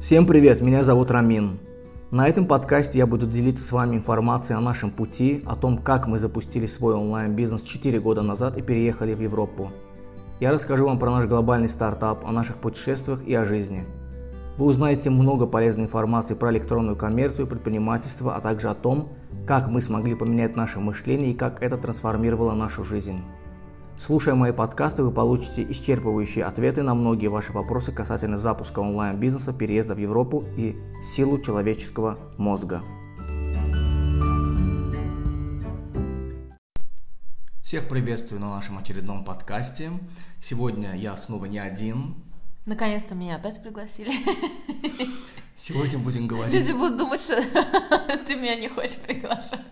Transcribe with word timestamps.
Всем 0.00 0.26
привет, 0.26 0.60
меня 0.60 0.82
зовут 0.82 1.10
Рамин. 1.10 1.58
На 2.10 2.28
этом 2.28 2.46
подкасте 2.46 2.98
я 2.98 3.06
буду 3.06 3.26
делиться 3.26 3.64
с 3.64 3.72
вами 3.72 3.96
информацией 3.96 4.58
о 4.58 4.60
нашем 4.60 4.90
пути, 4.90 5.42
о 5.46 5.56
том, 5.56 5.78
как 5.78 6.06
мы 6.06 6.18
запустили 6.18 6.66
свой 6.66 6.94
онлайн-бизнес 6.94 7.62
4 7.62 7.98
года 8.00 8.20
назад 8.20 8.58
и 8.58 8.62
переехали 8.62 9.14
в 9.14 9.22
Европу. 9.22 9.72
Я 10.38 10.52
расскажу 10.52 10.84
вам 10.84 10.98
про 10.98 11.10
наш 11.10 11.24
глобальный 11.24 11.70
стартап, 11.70 12.26
о 12.26 12.30
наших 12.30 12.56
путешествиях 12.56 13.26
и 13.26 13.34
о 13.34 13.46
жизни. 13.46 13.84
Вы 14.58 14.66
узнаете 14.66 15.08
много 15.08 15.46
полезной 15.46 15.84
информации 15.84 16.34
про 16.34 16.52
электронную 16.52 16.96
коммерцию, 16.96 17.46
предпринимательство, 17.46 18.34
а 18.34 18.40
также 18.40 18.68
о 18.68 18.74
том, 18.74 19.08
как 19.46 19.68
мы 19.68 19.80
смогли 19.80 20.14
поменять 20.14 20.56
наше 20.56 20.78
мышление 20.78 21.32
и 21.32 21.36
как 21.36 21.62
это 21.62 21.78
трансформировало 21.78 22.52
нашу 22.52 22.84
жизнь. 22.84 23.22
Слушая 23.98 24.34
мои 24.34 24.52
подкасты, 24.52 25.02
вы 25.02 25.10
получите 25.10 25.62
исчерпывающие 25.62 26.42
ответы 26.42 26.82
на 26.82 26.94
многие 26.94 27.28
ваши 27.28 27.52
вопросы 27.52 27.92
касательно 27.92 28.36
запуска 28.36 28.80
онлайн-бизнеса, 28.80 29.54
переезда 29.54 29.94
в 29.94 29.98
Европу 29.98 30.44
и 30.58 30.76
силу 31.02 31.40
человеческого 31.40 32.18
мозга. 32.36 32.82
Всех 37.62 37.88
приветствую 37.88 38.40
на 38.42 38.50
нашем 38.50 38.78
очередном 38.78 39.24
подкасте. 39.24 39.90
Сегодня 40.42 40.94
я 40.94 41.16
снова 41.16 41.46
не 41.46 41.58
один. 41.58 42.16
Наконец-то 42.66 43.14
меня 43.14 43.36
опять 43.36 43.62
пригласили. 43.62 44.12
Сегодня 45.56 45.98
будем 45.98 46.26
говорить... 46.26 46.54
Люди 46.54 46.72
будут 46.72 46.98
думать, 46.98 47.20
что 47.22 47.42
ты 48.26 48.36
меня 48.36 48.56
не 48.56 48.68
хочешь 48.68 48.96
приглашать. 48.96 49.64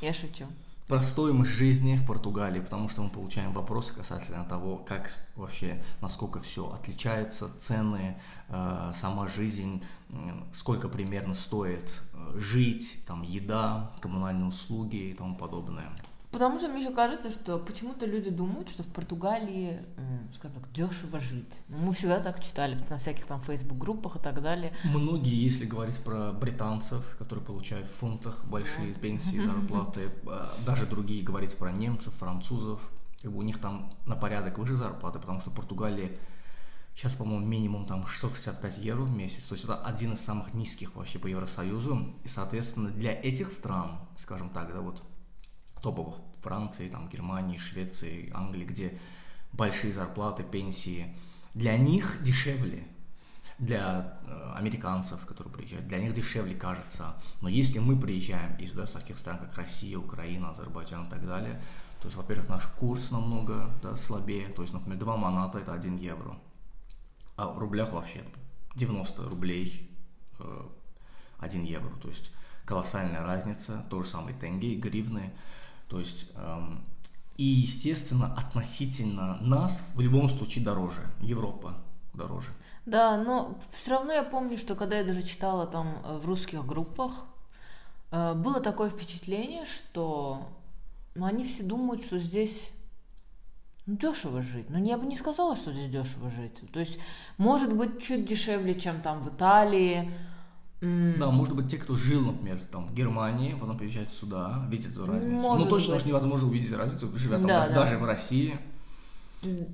Я 0.00 0.14
шучу 0.14 0.46
про 0.86 1.00
стоимость 1.00 1.50
жизни 1.50 1.96
в 1.96 2.06
Португалии, 2.06 2.60
потому 2.60 2.88
что 2.88 3.02
мы 3.02 3.10
получаем 3.10 3.52
вопросы 3.52 3.92
касательно 3.92 4.44
того, 4.44 4.76
как 4.76 5.10
вообще, 5.34 5.82
насколько 6.00 6.38
все 6.40 6.70
отличается, 6.72 7.50
цены, 7.58 8.16
э, 8.48 8.92
сама 8.94 9.26
жизнь, 9.26 9.82
э, 10.10 10.14
сколько 10.52 10.88
примерно 10.88 11.34
стоит 11.34 12.00
э, 12.12 12.38
жить, 12.38 13.04
там 13.06 13.22
еда, 13.22 13.90
коммунальные 14.00 14.46
услуги 14.46 14.96
и 14.96 15.12
тому 15.12 15.34
подобное. 15.34 15.90
Потому 16.30 16.58
что 16.58 16.68
мне 16.68 16.80
еще 16.80 16.92
кажется, 16.92 17.30
что 17.30 17.58
почему-то 17.58 18.04
люди 18.04 18.30
думают, 18.30 18.68
что 18.68 18.82
в 18.82 18.88
Португалии, 18.88 19.80
скажем 20.34 20.60
так, 20.60 20.72
дешево 20.72 21.20
жить. 21.20 21.60
Ну, 21.68 21.78
мы 21.78 21.92
всегда 21.92 22.20
так 22.20 22.42
читали 22.42 22.78
на 22.90 22.98
всяких 22.98 23.26
там 23.26 23.40
фейсбук-группах 23.40 24.16
и 24.16 24.18
так 24.18 24.42
далее. 24.42 24.72
Многие, 24.84 25.34
если 25.34 25.64
говорить 25.64 25.98
про 26.00 26.32
британцев, 26.32 27.16
которые 27.18 27.44
получают 27.44 27.86
в 27.86 27.92
фунтах 27.92 28.44
большие 28.46 28.92
пенсии, 28.94 29.38
зарплаты, 29.38 30.10
а, 30.26 30.52
даже 30.66 30.86
другие 30.86 31.22
говорить 31.22 31.56
про 31.56 31.70
немцев, 31.70 32.12
французов, 32.14 32.90
как 33.22 33.32
бы 33.32 33.38
у 33.38 33.42
них 33.42 33.60
там 33.60 33.92
на 34.06 34.16
порядок 34.16 34.58
выше 34.58 34.76
зарплаты, 34.76 35.18
потому 35.18 35.40
что 35.40 35.50
в 35.50 35.54
Португалии 35.54 36.18
сейчас, 36.94 37.14
по-моему, 37.14 37.44
минимум 37.44 37.86
там 37.86 38.06
665 38.06 38.78
евро 38.78 39.02
в 39.02 39.10
месяц, 39.14 39.44
то 39.44 39.54
есть 39.54 39.64
это 39.64 39.76
один 39.76 40.14
из 40.14 40.20
самых 40.20 40.54
низких 40.54 40.96
вообще 40.96 41.18
по 41.18 41.26
Евросоюзу, 41.26 42.14
и, 42.24 42.28
соответственно, 42.28 42.90
для 42.90 43.12
этих 43.12 43.52
стран, 43.52 43.98
скажем 44.16 44.50
так, 44.50 44.72
да, 44.72 44.80
вот 44.80 45.02
топовых 45.82 46.16
Франции, 46.40 46.88
там, 46.88 47.08
Германии, 47.08 47.58
Швеции, 47.58 48.30
Англии, 48.34 48.64
где 48.64 48.98
большие 49.52 49.92
зарплаты, 49.92 50.44
пенсии, 50.44 51.14
для 51.54 51.76
них 51.78 52.22
дешевле, 52.22 52.86
для 53.58 54.18
э, 54.26 54.52
американцев, 54.56 55.24
которые 55.24 55.52
приезжают, 55.52 55.88
для 55.88 55.98
них 55.98 56.14
дешевле 56.14 56.54
кажется. 56.54 57.14
Но 57.40 57.48
если 57.48 57.78
мы 57.78 57.98
приезжаем 57.98 58.54
из 58.56 58.72
да, 58.72 58.84
таких 58.84 59.18
стран, 59.18 59.38
как 59.38 59.56
Россия, 59.56 59.98
Украина, 59.98 60.50
Азербайджан 60.50 61.06
и 61.06 61.10
так 61.10 61.26
далее, 61.26 61.60
то 62.00 62.08
есть, 62.08 62.16
во-первых, 62.16 62.48
наш 62.48 62.66
курс 62.78 63.10
намного 63.10 63.70
да, 63.82 63.96
слабее. 63.96 64.48
То 64.48 64.62
есть, 64.62 64.74
например, 64.74 64.98
2 64.98 65.16
маната 65.16 65.58
это 65.58 65.72
1 65.72 65.96
евро. 65.96 66.36
А 67.36 67.48
в 67.48 67.58
рублях 67.58 67.92
вообще 67.92 68.22
90 68.74 69.28
рублей 69.28 69.90
э, 70.38 70.68
1 71.38 71.64
евро. 71.64 71.90
То 72.00 72.08
есть 72.08 72.30
колоссальная 72.66 73.22
разница. 73.22 73.84
То 73.90 74.02
же 74.02 74.08
самое 74.08 74.36
тенге, 74.36 74.76
гривны. 74.76 75.32
То 75.88 76.00
есть, 76.00 76.30
эм, 76.34 76.84
и, 77.36 77.44
естественно, 77.44 78.34
относительно 78.34 79.38
нас 79.40 79.82
в 79.94 80.00
любом 80.00 80.28
случае 80.28 80.64
дороже. 80.64 81.02
Европа 81.20 81.74
дороже. 82.14 82.50
Да, 82.86 83.16
но 83.16 83.58
все 83.72 83.90
равно 83.92 84.12
я 84.12 84.22
помню, 84.22 84.56
что 84.56 84.74
когда 84.74 84.98
я 84.98 85.04
даже 85.04 85.22
читала 85.22 85.66
там 85.66 86.02
э, 86.04 86.18
в 86.18 86.26
русских 86.26 86.64
группах, 86.64 87.12
э, 88.10 88.34
было 88.34 88.60
такое 88.60 88.90
впечатление, 88.90 89.66
что 89.66 90.48
ну, 91.14 91.26
они 91.26 91.44
все 91.44 91.62
думают, 91.62 92.02
что 92.02 92.18
здесь 92.18 92.72
ну, 93.86 93.96
дешево 93.96 94.40
жить. 94.40 94.70
Но 94.70 94.78
я 94.78 94.98
бы 94.98 95.06
не 95.06 95.16
сказала, 95.16 95.56
что 95.56 95.72
здесь 95.72 95.90
дешево 95.90 96.30
жить. 96.30 96.60
То 96.72 96.78
есть, 96.78 96.98
может 97.38 97.72
быть, 97.72 98.02
чуть 98.02 98.26
дешевле, 98.26 98.74
чем 98.74 99.00
там 99.00 99.20
в 99.22 99.34
Италии, 99.34 100.10
Mm. 100.86 101.18
Да, 101.18 101.30
может 101.30 101.54
быть, 101.54 101.68
те, 101.68 101.78
кто 101.78 101.96
жил, 101.96 102.24
например, 102.24 102.60
там 102.70 102.86
в 102.86 102.94
Германии, 102.94 103.56
потом 103.60 103.76
приезжают 103.76 104.12
сюда, 104.12 104.64
видят 104.70 104.92
эту 104.92 105.06
разницу. 105.06 105.34
Может 105.34 105.64
ну, 105.64 105.70
точно 105.70 105.94
быть. 105.94 106.06
невозможно 106.06 106.48
увидеть 106.48 106.72
разницу, 106.72 107.10
живя 107.16 107.38
там 107.38 107.46
да, 107.46 107.60
даже, 107.60 107.74
да. 107.74 107.80
даже 107.80 107.98
в 107.98 108.04
России. 108.04 108.58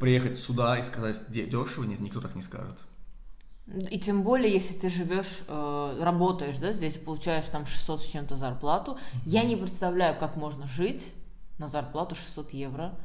Приехать 0.01 0.39
сюда 0.39 0.79
и 0.79 0.83
сказать 0.83 1.21
дешево, 1.29 1.85
нет, 1.85 2.01
никто 2.01 2.21
так 2.21 2.35
не 2.35 2.43
скажет. 2.43 2.79
И 3.91 3.99
тем 3.99 4.23
более, 4.23 4.53
если 4.53 4.75
ты 4.75 4.89
живешь, 4.89 5.45
э, 5.47 5.99
работаешь, 6.01 6.59
да, 6.59 6.73
здесь 6.73 6.99
получаешь 6.99 7.47
там 7.47 7.65
600 7.65 8.03
с 8.03 8.07
чем-то 8.07 8.37
зарплату, 8.37 8.93
mm-hmm. 8.93 9.21
я 9.25 9.45
не 9.45 9.57
представляю, 9.57 10.19
как 10.19 10.37
можно 10.37 10.67
жить 10.67 11.15
на 11.59 11.69
зарплату 11.69 12.15
600 12.15 12.55
евро 12.55 12.99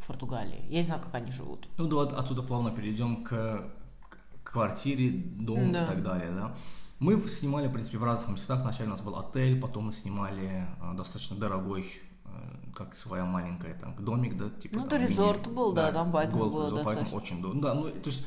в 0.00 0.06
Португалии. 0.06 0.64
Я 0.68 0.78
не 0.78 0.84
знаю, 0.84 1.02
как 1.02 1.14
они 1.14 1.32
живут. 1.32 1.68
Ну, 1.78 1.88
да, 1.88 2.16
отсюда 2.16 2.42
плавно 2.42 2.70
перейдем 2.70 3.24
к, 3.24 3.70
к 4.08 4.52
квартире, 4.52 5.10
дому 5.10 5.72
да. 5.72 5.84
и 5.84 5.86
так 5.86 6.02
далее, 6.02 6.30
да. 6.30 6.54
Мы 7.00 7.20
снимали, 7.28 7.68
в 7.68 7.72
принципе, 7.72 7.98
в 7.98 8.04
разных 8.04 8.28
местах. 8.28 8.62
Вначале 8.62 8.88
у 8.88 8.92
нас 8.92 9.02
был 9.02 9.16
отель, 9.16 9.60
потом 9.60 9.86
мы 9.86 9.92
снимали 9.92 10.66
э, 10.80 10.94
достаточно 10.96 11.36
дорогой, 11.36 11.86
э, 12.24 12.28
как 12.74 12.94
своя 12.94 13.24
маленькая 13.24 13.74
там 13.74 13.94
домик, 13.98 14.36
да, 14.36 14.50
типа. 14.50 14.78
Ну, 14.78 14.86
это 14.86 14.96
резорт 14.96 15.46
был, 15.46 15.72
да, 15.72 15.86
да 15.86 15.92
там 15.92 16.12
поэтому 16.12 16.50
было 16.50 16.64
резорт, 16.64 16.84
достаточно. 16.84 17.04
Поэтому 17.04 17.22
очень 17.22 17.42
дорого. 17.42 17.60
Да, 17.60 17.74
ну, 17.74 17.88
то 17.88 18.10
есть, 18.10 18.26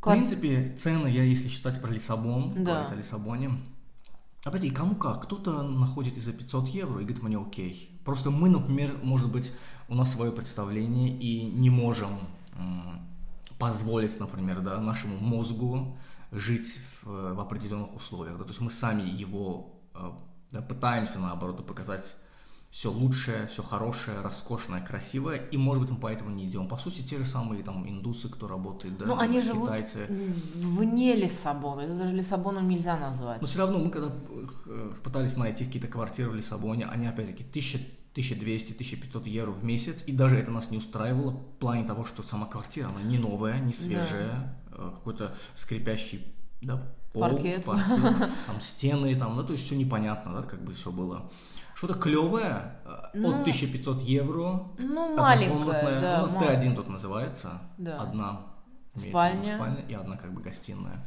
в 0.00 0.10
принципе, 0.10 0.74
цены, 0.76 1.06
я 1.08 1.22
если 1.22 1.48
считать 1.48 1.80
про 1.80 1.90
Лиссабон, 1.90 2.64
да. 2.64 2.72
говорить 2.72 2.92
о 2.92 2.96
Лиссабоне, 2.96 3.50
опять 4.42 4.64
и 4.64 4.70
кому 4.70 4.96
как, 4.96 5.22
кто-то 5.22 5.62
находит 5.62 6.20
за 6.20 6.32
500 6.32 6.68
евро 6.68 7.00
и 7.00 7.04
говорит, 7.04 7.22
мне 7.22 7.38
окей. 7.38 8.00
Просто 8.04 8.30
мы, 8.30 8.48
например, 8.48 8.98
может 9.04 9.30
быть, 9.30 9.52
у 9.88 9.94
нас 9.94 10.12
свое 10.12 10.32
представление 10.32 11.16
и 11.16 11.44
не 11.44 11.70
можем 11.70 12.10
позволить, 13.58 14.18
например, 14.20 14.60
да, 14.60 14.80
нашему 14.80 15.16
мозгу 15.18 15.96
жить 16.38 16.80
в, 17.02 17.34
в 17.34 17.40
определенных 17.40 17.94
условиях. 17.94 18.38
Да? 18.38 18.44
То 18.44 18.50
есть 18.50 18.60
мы 18.60 18.70
сами 18.70 19.02
его 19.02 19.80
э, 19.94 20.10
да, 20.52 20.62
пытаемся, 20.62 21.18
наоборот, 21.18 21.66
показать 21.66 22.16
все 22.70 22.90
лучшее, 22.92 23.46
все 23.46 23.62
хорошее, 23.62 24.20
роскошное, 24.20 24.84
красивое, 24.84 25.36
и, 25.36 25.56
может 25.56 25.82
быть, 25.84 25.90
мы 25.92 25.98
поэтому 25.98 26.30
не 26.30 26.44
идем. 26.44 26.68
По 26.68 26.76
сути, 26.76 27.00
те 27.00 27.16
же 27.16 27.24
самые 27.24 27.62
там 27.62 27.88
индусы, 27.88 28.28
кто 28.28 28.48
работает, 28.48 28.98
да, 28.98 29.06
Ну, 29.06 29.18
они 29.18 29.40
китайцы. 29.40 30.06
живут 30.06 30.36
вне 30.54 31.14
Лиссабона, 31.14 31.82
это 31.82 31.94
даже 31.94 32.14
Лиссабоном 32.14 32.68
нельзя 32.68 32.98
назвать. 32.98 33.40
Но 33.40 33.46
все 33.46 33.58
равно 33.60 33.78
мы, 33.78 33.90
когда 33.90 34.12
э, 34.66 34.92
пытались 35.02 35.36
найти 35.36 35.64
какие-то 35.64 35.88
квартиры 35.88 36.28
в 36.30 36.34
Лиссабоне, 36.34 36.84
они, 36.86 37.06
опять-таки, 37.06 37.44
тысяча 37.44 37.78
1200-1500 38.14 39.28
евро 39.28 39.52
в 39.52 39.64
месяц, 39.64 40.02
и 40.06 40.12
даже 40.12 40.36
это 40.36 40.50
нас 40.50 40.70
не 40.70 40.78
устраивало 40.78 41.30
в 41.32 41.58
плане 41.58 41.86
того, 41.86 42.04
что 42.04 42.22
сама 42.22 42.46
квартира, 42.46 42.88
она 42.88 43.02
не 43.02 43.18
новая, 43.18 43.58
не 43.58 43.72
свежая, 43.72 44.56
да. 44.65 44.65
Э, 44.78 44.90
какой-то 44.94 45.34
скрипящий 45.54 46.34
да, 46.60 46.82
пол, 47.12 47.22
паркет. 47.22 47.64
паркет, 47.64 48.28
там 48.46 48.60
стены, 48.60 49.14
там, 49.14 49.36
да, 49.36 49.42
то 49.42 49.52
есть 49.52 49.64
все 49.64 49.76
непонятно, 49.76 50.34
да, 50.34 50.42
как 50.42 50.62
бы 50.62 50.72
все 50.72 50.90
было. 50.90 51.30
Что-то 51.74 51.94
клевое 51.94 52.78
э, 52.84 52.90
ну, 53.14 53.28
от 53.28 53.40
1500 53.40 54.02
евро. 54.02 54.68
Ну, 54.78 55.16
маленькое, 55.16 56.00
да. 56.00 56.26
Ну, 56.26 56.38
Т1 56.38 56.74
тут 56.74 56.88
называется. 56.88 57.60
Да. 57.78 58.00
Одна 58.00 58.40
спальня. 58.94 59.56
спальня 59.56 59.84
и 59.88 59.94
одна 59.94 60.16
как 60.16 60.32
бы 60.32 60.42
гостиная. 60.42 61.06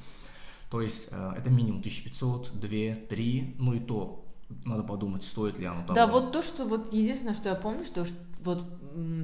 То 0.70 0.82
есть 0.82 1.10
э, 1.12 1.34
это 1.38 1.50
минимум 1.50 1.80
1500, 1.80 2.52
2, 2.54 2.70
3, 3.08 3.56
ну 3.60 3.74
и 3.74 3.80
то 3.80 4.26
надо 4.66 4.84
подумать, 4.84 5.24
стоит 5.24 5.60
ли 5.60 5.66
оно 5.66 5.82
того. 5.82 5.94
Да, 5.94 6.08
вот 6.08 6.32
то, 6.32 6.42
что 6.42 6.66
вот 6.66 6.92
единственное, 6.94 7.36
что 7.36 7.50
я 7.50 7.56
помню, 7.56 7.86
что 7.86 8.06
вот 8.42 8.66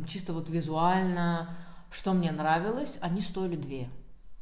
чисто 0.08 0.34
вот 0.34 0.50
визуально, 0.50 1.50
что 1.92 2.14
мне 2.14 2.32
нравилось, 2.32 2.98
они 3.02 3.22
стоили 3.22 3.56
две. 3.56 3.90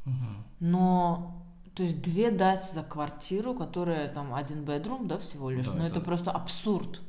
Угу. 0.06 0.14
Но 0.60 1.44
то 1.74 1.82
есть 1.82 2.00
две 2.02 2.30
дать 2.30 2.70
за 2.70 2.82
квартиру, 2.82 3.54
которая 3.54 4.08
там 4.08 4.34
один 4.34 4.64
бедрум, 4.64 5.08
да, 5.08 5.18
всего 5.18 5.50
лишь, 5.50 5.66
да, 5.66 5.74
но 5.74 5.86
это... 5.86 5.98
это 5.98 6.00
просто 6.00 6.30
абсурд. 6.30 7.00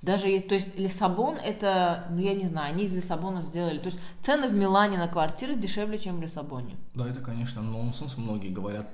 Даже 0.00 0.28
есть, 0.28 0.48
то 0.48 0.54
есть 0.54 0.78
Лиссабон 0.78 1.36
это, 1.36 2.06
ну 2.10 2.18
я 2.18 2.34
не 2.34 2.46
знаю, 2.46 2.74
они 2.74 2.84
из 2.84 2.94
Лиссабона 2.94 3.40
сделали. 3.40 3.78
То 3.78 3.86
есть 3.86 3.98
цены 4.20 4.48
в 4.48 4.54
Милане 4.54 4.98
на 4.98 5.08
квартиры 5.08 5.54
дешевле, 5.54 5.98
чем 5.98 6.18
в 6.18 6.22
Лиссабоне. 6.22 6.76
Да, 6.94 7.08
это, 7.08 7.20
конечно, 7.20 7.62
нонсенс. 7.62 8.18
Многие 8.18 8.50
говорят 8.50 8.86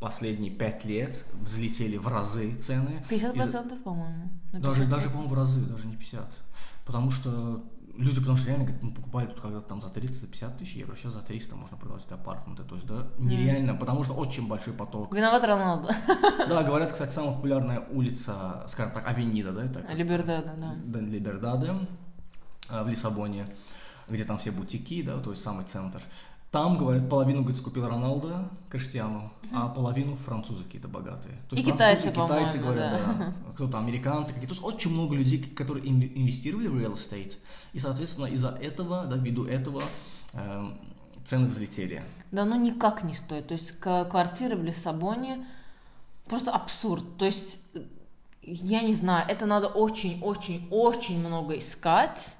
последние 0.00 0.50
пять 0.50 0.84
лет 0.86 1.24
взлетели 1.42 1.98
в 1.98 2.08
разы 2.08 2.54
цены. 2.54 3.02
50% 3.10 3.34
процентов, 3.34 3.82
по-моему. 3.82 4.30
Даже, 4.52 4.86
даже, 4.86 5.08
по-моему, 5.08 5.28
в 5.28 5.34
разы, 5.34 5.60
даже 5.66 5.86
не 5.86 5.96
50. 5.96 6.38
Потому 6.86 7.10
что 7.10 7.62
люди, 7.96 8.20
потому 8.20 8.36
что 8.36 8.48
реально 8.48 8.72
мы 8.80 8.92
покупали 8.92 9.26
тут 9.26 9.40
когда-то 9.40 9.68
там 9.68 9.82
за 9.82 9.88
30-50 9.88 10.58
тысяч 10.58 10.74
евро, 10.76 10.96
сейчас 10.96 11.12
за 11.12 11.22
300 11.22 11.56
можно 11.56 11.76
продавать 11.76 12.04
эти 12.06 12.14
апартаменты. 12.14 12.64
То 12.64 12.74
есть, 12.74 12.86
да, 12.86 13.06
нереально, 13.18 13.74
потому 13.74 14.04
что 14.04 14.14
очень 14.14 14.48
большой 14.48 14.72
поток. 14.74 15.14
Виноват 15.14 15.44
Роналду. 15.44 15.88
Да, 16.48 16.62
говорят, 16.62 16.92
кстати, 16.92 17.10
самая 17.10 17.34
популярная 17.34 17.80
улица, 17.90 18.64
скажем 18.66 18.92
так, 18.92 19.08
Авенида, 19.08 19.52
да, 19.52 19.64
это 19.64 19.84
Либердада, 19.92 20.54
да. 20.58 20.74
да, 20.84 21.00
Либердаде 21.00 21.74
э, 22.70 22.82
в 22.82 22.88
Лиссабоне, 22.88 23.46
где 24.08 24.24
там 24.24 24.38
все 24.38 24.50
бутики, 24.50 25.02
да, 25.02 25.18
то 25.18 25.30
есть 25.30 25.42
самый 25.42 25.64
центр. 25.64 26.00
Там, 26.50 26.78
говорят, 26.78 27.08
половину, 27.08 27.42
говорит, 27.42 27.60
скупил 27.60 27.86
Роналдо, 27.86 28.48
Криштиану, 28.70 29.32
а 29.52 29.68
половину 29.68 30.16
французы 30.16 30.64
какие-то 30.64 30.88
богатые. 30.88 31.36
То 31.48 31.54
И 31.54 31.62
французы, 31.62 31.72
китайцы, 31.72 32.10
китайцы 32.10 32.58
говорят, 32.58 32.92
да. 32.92 33.14
да. 33.14 33.34
Кто-то 33.54 33.78
американцы 33.78 34.32
какие-то. 34.32 34.56
То 34.56 34.60
есть 34.60 34.74
очень 34.76 34.90
много 34.92 35.14
людей, 35.14 35.40
которые 35.40 35.84
инве- 35.84 36.12
инвестировали 36.12 36.66
в 36.66 36.76
real 36.76 36.94
estate. 36.94 37.36
И, 37.72 37.78
соответственно, 37.78 38.26
из-за 38.26 38.48
этого, 38.48 39.06
да, 39.06 39.16
ввиду 39.16 39.44
этого 39.44 39.82
эм, 40.32 40.76
цены 41.24 41.46
взлетели. 41.46 42.02
Да, 42.32 42.44
ну 42.44 42.56
никак 42.56 43.04
не 43.04 43.14
стоит. 43.14 43.46
То 43.46 43.54
есть 43.54 43.78
квартиры 43.78 44.56
в 44.56 44.64
Лиссабоне 44.64 45.46
просто 46.26 46.50
абсурд. 46.50 47.16
То 47.16 47.26
есть, 47.26 47.58
э, 47.74 47.84
я 48.42 48.82
не 48.82 48.94
знаю, 48.94 49.24
это 49.28 49.46
надо 49.46 49.68
очень-очень-очень 49.68 51.24
много 51.24 51.58
искать. 51.58 52.36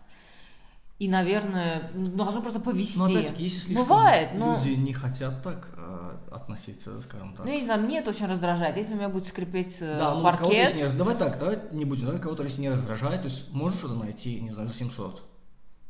И, 1.00 1.08
наверное, 1.08 1.90
ну, 1.94 2.08
должно 2.08 2.42
просто 2.42 2.60
повезти. 2.60 2.98
Но 2.98 3.06
опять-таки, 3.06 3.44
если 3.44 3.58
слишком 3.58 3.86
Бывает, 3.86 4.28
но... 4.34 4.56
люди 4.56 4.74
не 4.76 4.92
хотят 4.92 5.42
так 5.42 5.70
э, 5.74 6.10
относиться, 6.30 7.00
скажем 7.00 7.34
так. 7.34 7.46
Ну, 7.46 7.50
я 7.50 7.58
не 7.58 7.64
знаю, 7.64 7.80
мне 7.80 8.00
это 8.00 8.10
очень 8.10 8.26
раздражает. 8.26 8.76
Если 8.76 8.92
у 8.92 8.96
меня 8.96 9.08
будет 9.08 9.26
скрипеть 9.26 9.78
э, 9.80 9.96
Да, 9.98 10.14
ну, 10.14 10.22
паркет... 10.22 10.74
не 10.76 10.98
Давай 10.98 11.16
так, 11.16 11.38
давай 11.38 11.58
не 11.72 11.86
будем, 11.86 12.04
давай 12.04 12.20
кого-то 12.20 12.42
если 12.42 12.60
не 12.60 12.68
раздражает, 12.68 13.22
то 13.22 13.28
есть 13.28 13.50
можно 13.50 13.78
что-то 13.78 13.94
найти, 13.94 14.42
не 14.42 14.50
знаю, 14.50 14.68
за 14.68 14.74
700. 14.74 15.22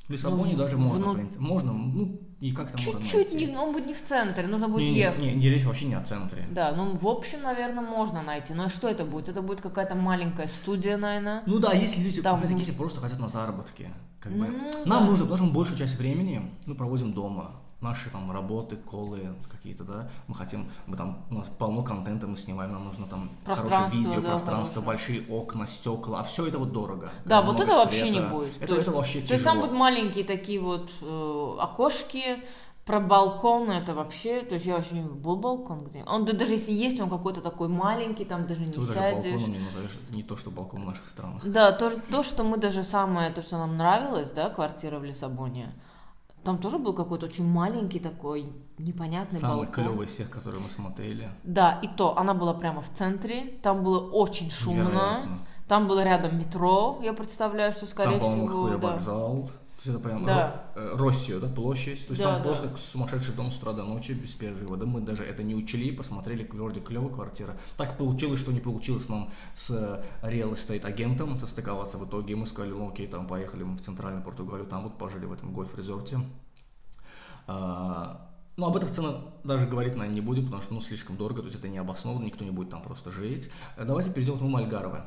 В 0.06 0.12
Лиссабоне 0.12 0.52
Ну, 0.52 0.58
даже 0.58 0.76
можно, 0.76 1.04
вну- 1.06 1.14
принципе. 1.14 1.40
Можно, 1.40 1.72
ну, 1.72 2.20
и 2.40 2.52
как 2.52 2.70
там 2.70 2.80
можно 2.80 3.00
Чуть-чуть, 3.00 3.34
не, 3.34 3.56
он 3.56 3.72
будет 3.72 3.86
не 3.86 3.94
в 3.94 4.02
центре, 4.02 4.46
нужно 4.46 4.68
будет 4.68 4.82
не, 4.82 4.90
не, 4.90 4.98
ехать. 4.98 5.20
не, 5.20 5.32
не, 5.32 5.48
речь 5.48 5.64
вообще 5.64 5.86
не 5.86 5.94
о 5.94 6.04
центре. 6.04 6.46
Да, 6.52 6.72
ну, 6.72 6.94
в 6.94 7.06
общем, 7.08 7.42
наверное, 7.42 7.82
можно 7.82 8.22
найти. 8.22 8.54
Но 8.54 8.68
что 8.68 8.88
это 8.88 9.04
будет? 9.04 9.28
Это 9.28 9.42
будет 9.42 9.60
какая-то 9.60 9.96
маленькая 9.96 10.46
студия, 10.46 10.96
наверное. 10.96 11.42
Ну 11.46 11.58
да, 11.58 11.72
если 11.72 12.00
люди, 12.00 12.22
Там, 12.22 12.38
опять-таки, 12.38 12.70
ну, 12.70 12.76
просто 12.76 13.00
хотят 13.00 13.18
на 13.18 13.28
заработки, 13.28 13.88
как 14.20 14.32
бы, 14.32 14.46
Ну, 14.46 14.70
нам 14.86 15.04
да. 15.04 15.10
нужно, 15.10 15.24
потому 15.24 15.36
что 15.38 15.46
мы 15.46 15.52
большую 15.52 15.78
часть 15.78 15.96
времени 15.96 16.42
мы 16.66 16.74
проводим 16.74 17.12
дома. 17.12 17.52
Наши 17.80 18.10
там 18.10 18.30
работы, 18.30 18.76
колы 18.76 19.20
какие-то, 19.50 19.84
да, 19.84 20.10
мы 20.28 20.34
хотим, 20.34 20.68
мы 20.86 20.98
там, 20.98 21.24
у 21.30 21.36
нас 21.36 21.48
полно 21.48 21.82
контента 21.82 22.26
мы 22.26 22.36
снимаем, 22.36 22.72
нам 22.72 22.84
нужно 22.84 23.06
там 23.06 23.30
хорошее 23.46 23.88
видео, 23.90 24.20
да, 24.20 24.28
пространство, 24.32 24.82
хорошее. 24.82 25.22
большие 25.22 25.22
окна, 25.38 25.66
стекла, 25.66 26.20
а 26.20 26.22
все 26.22 26.46
это 26.46 26.58
вот 26.58 26.72
дорого. 26.72 27.08
Да, 27.24 27.40
вот 27.40 27.58
это 27.58 27.72
вообще 27.72 28.00
света. 28.00 28.18
не 28.18 28.26
будет. 28.26 28.54
Это, 28.58 28.66
то 28.66 28.74
есть, 28.74 28.86
это 28.86 28.96
вообще 28.96 29.20
То 29.22 29.32
есть 29.32 29.44
там 29.44 29.54
тяжело. 29.54 29.60
будут 29.68 29.78
маленькие 29.78 30.24
такие 30.26 30.60
вот 30.60 30.90
э, 31.00 31.56
окошки, 31.58 32.44
про 32.90 33.00
балкон 33.00 33.70
это 33.70 33.94
вообще, 33.94 34.40
то 34.42 34.54
есть 34.54 34.66
я 34.66 34.74
вообще 34.76 34.94
не 34.96 35.02
был 35.02 35.36
балкон 35.36 35.84
где. 35.84 36.02
Он 36.04 36.24
да, 36.24 36.32
даже 36.32 36.52
если 36.54 36.72
есть, 36.72 37.00
он 37.00 37.08
какой-то 37.08 37.40
такой 37.40 37.68
маленький, 37.68 38.24
там 38.24 38.46
даже 38.46 38.60
не 38.62 38.72
Ты 38.72 38.80
даже 38.80 38.92
сядешь. 38.92 39.32
балконом 39.32 39.52
не 39.52 39.58
назовешь, 39.64 39.98
это 40.04 40.14
не 40.14 40.22
то, 40.22 40.36
что 40.36 40.50
балкон 40.50 40.82
в 40.82 40.86
наших 40.86 41.08
странах. 41.08 41.42
Да, 41.46 41.70
то, 41.72 41.90
то, 42.10 42.22
что 42.22 42.42
мы 42.42 42.56
даже 42.56 42.82
самое, 42.82 43.30
то, 43.30 43.42
что 43.42 43.58
нам 43.58 43.76
нравилось, 43.76 44.30
да, 44.32 44.50
квартира 44.50 44.98
в 44.98 45.04
Лиссабоне, 45.04 45.72
там 46.44 46.58
тоже 46.58 46.78
был 46.78 46.92
какой-то 46.94 47.26
очень 47.26 47.46
маленький 47.46 48.00
такой 48.00 48.52
непонятный 48.78 49.38
Самый 49.38 49.66
балкон. 49.66 49.72
клевый 49.84 50.06
из 50.06 50.12
всех, 50.12 50.30
которые 50.30 50.60
мы 50.60 50.70
смотрели. 50.70 51.28
Да, 51.44 51.78
и 51.82 51.86
то, 51.88 52.16
она 52.18 52.34
была 52.34 52.54
прямо 52.54 52.80
в 52.80 52.88
центре, 52.88 53.54
там 53.62 53.84
было 53.84 54.00
очень 54.10 54.50
шумно, 54.50 54.82
Невероятно. 54.84 55.38
там 55.68 55.86
было 55.86 56.02
рядом 56.02 56.38
метро, 56.38 56.98
я 57.02 57.12
представляю, 57.12 57.72
что, 57.72 57.86
скорее 57.86 58.18
Там, 58.18 58.30
всего, 58.30 58.46
какой 58.46 58.70
да. 58.72 58.78
вокзал. 58.78 59.48
То 59.82 59.88
есть 59.88 59.98
это 59.98 60.08
прям 60.08 60.26
Да. 60.26 60.64
Э, 60.74 60.94
Россию, 60.98 61.40
да, 61.40 61.48
площадь. 61.48 62.06
То 62.06 62.10
есть 62.10 62.22
Да, 62.22 62.34
там 62.34 62.38
да. 62.38 62.44
просто 62.44 62.76
сумасшедший 62.76 63.34
дом 63.34 63.50
с 63.50 63.56
утра 63.56 63.72
до 63.72 63.84
ночи, 63.84 64.12
без 64.12 64.32
перерыва. 64.32 64.76
Да, 64.76 64.84
мы 64.84 65.00
даже 65.00 65.24
это 65.24 65.42
не 65.42 65.54
учли, 65.54 65.90
посмотрели, 65.90 66.46
вроде 66.52 66.80
клевая 66.80 67.08
квартира. 67.08 67.56
Так 67.78 67.96
получилось, 67.96 68.40
что 68.40 68.52
не 68.52 68.60
получилось 68.60 69.08
нам 69.08 69.30
с 69.54 69.70
э, 69.70 70.04
real 70.22 70.52
estate 70.54 70.84
агентом 70.84 71.38
состыковаться 71.40 71.96
в 71.96 72.06
итоге. 72.06 72.36
Мы 72.36 72.46
сказали, 72.46 72.72
ну 72.72 72.90
окей, 72.90 73.06
там 73.06 73.26
поехали 73.26 73.62
мы 73.62 73.74
в 73.76 73.80
центральную 73.80 74.22
Португалию, 74.22 74.66
там 74.66 74.82
вот 74.82 74.98
пожили 74.98 75.24
в 75.24 75.32
этом 75.32 75.52
гольф-резорте. 75.54 76.18
А, 77.46 78.28
ну, 78.56 78.66
об 78.66 78.76
этих 78.76 78.90
ценах 78.90 79.16
даже 79.44 79.66
говорить, 79.66 79.94
наверное, 79.96 80.14
не 80.14 80.20
будем, 80.20 80.44
потому 80.44 80.62
что, 80.62 80.74
ну, 80.74 80.82
слишком 80.82 81.16
дорого, 81.16 81.40
то 81.40 81.46
есть 81.46 81.58
это 81.58 81.68
не 81.68 81.78
обоснованно, 81.78 82.24
никто 82.26 82.44
не 82.44 82.50
будет 82.50 82.68
там 82.68 82.82
просто 82.82 83.10
жить. 83.10 83.50
Э, 83.78 83.84
Давайте 83.86 84.10
перейдем 84.10 84.38
к 84.38 84.42
Мальгарове. 84.42 85.04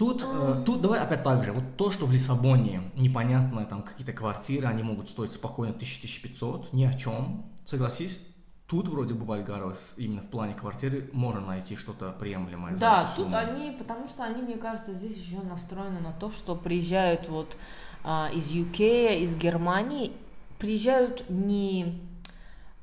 Тут, 0.00 0.24
э, 0.26 0.62
тут 0.64 0.80
давай 0.80 0.98
опять 1.00 1.22
так 1.22 1.44
же, 1.44 1.52
вот 1.52 1.76
то, 1.76 1.90
что 1.90 2.06
в 2.06 2.12
Лиссабоне 2.12 2.80
непонятно, 2.96 3.66
там 3.66 3.82
какие-то 3.82 4.14
квартиры, 4.14 4.66
они 4.66 4.82
могут 4.82 5.10
стоить 5.10 5.30
спокойно 5.32 5.74
1000-1500, 5.74 6.68
ни 6.72 6.84
о 6.84 6.94
чем, 6.94 7.44
согласись, 7.66 8.22
тут 8.66 8.88
вроде 8.88 9.12
бы 9.12 9.26
в 9.26 9.30
Альгарово 9.32 9.74
с- 9.74 9.98
именно 9.98 10.22
в 10.22 10.28
плане 10.30 10.54
квартиры 10.54 11.10
можно 11.12 11.42
найти 11.42 11.76
что-то 11.76 12.12
приемлемое 12.18 12.78
Да, 12.78 13.04
тут 13.04 13.26
сумму. 13.26 13.36
они, 13.36 13.72
потому 13.72 14.08
что 14.08 14.24
они, 14.24 14.40
мне 14.40 14.54
кажется, 14.56 14.94
здесь 14.94 15.18
еще 15.18 15.42
настроены 15.42 16.00
на 16.00 16.12
то, 16.12 16.30
что 16.30 16.56
приезжают 16.56 17.28
вот 17.28 17.58
а, 18.02 18.30
из 18.32 18.50
UK, 18.52 19.18
из 19.20 19.36
Германии, 19.36 20.12
приезжают 20.58 21.28
не 21.28 22.00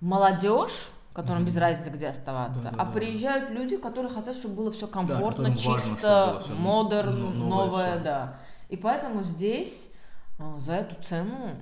молодежь, 0.01 0.91
которым 1.17 1.45
без 1.45 1.57
разницы, 1.57 1.89
где 1.89 2.09
оставаться, 2.09 2.61
Да-да-да. 2.61 2.83
а 2.83 2.85
приезжают 2.85 3.49
люди, 3.49 3.75
которые 3.75 4.13
хотят, 4.13 4.35
чтобы 4.37 4.53
было 4.53 4.71
все 4.71 4.85
комфортно, 4.85 5.45
важно, 5.45 5.57
чтобы 5.57 5.79
чисто, 5.79 6.41
всё 6.43 6.53
модерн, 6.53 7.19
но- 7.19 7.31
новое 7.31 7.65
новое, 7.65 7.99
да. 8.03 8.39
И 8.69 8.77
поэтому 8.77 9.23
здесь 9.23 9.89
а, 10.37 10.59
за 10.59 10.73
эту 10.73 11.03
цену, 11.03 11.55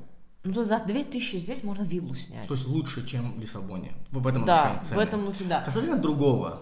ну, 0.44 0.62
за 0.62 0.80
2000 0.80 1.38
здесь 1.38 1.63
можно 1.63 1.84
виллу 1.84 2.16
снять. 2.16 2.48
То 2.48 2.54
есть 2.54 2.68
лучше, 2.68 3.07
чем 3.07 3.36
в 3.36 3.40
Лиссабоне, 3.40 3.94
в, 4.12 4.28
этом 4.28 4.44
да, 4.44 4.56
отношении 4.56 4.84
в 4.84 4.88
цены. 4.88 5.02
этом 5.02 5.25
лучше, 5.25 5.46
да. 5.46 5.62
Касательно 5.62 6.00
другого, 6.00 6.60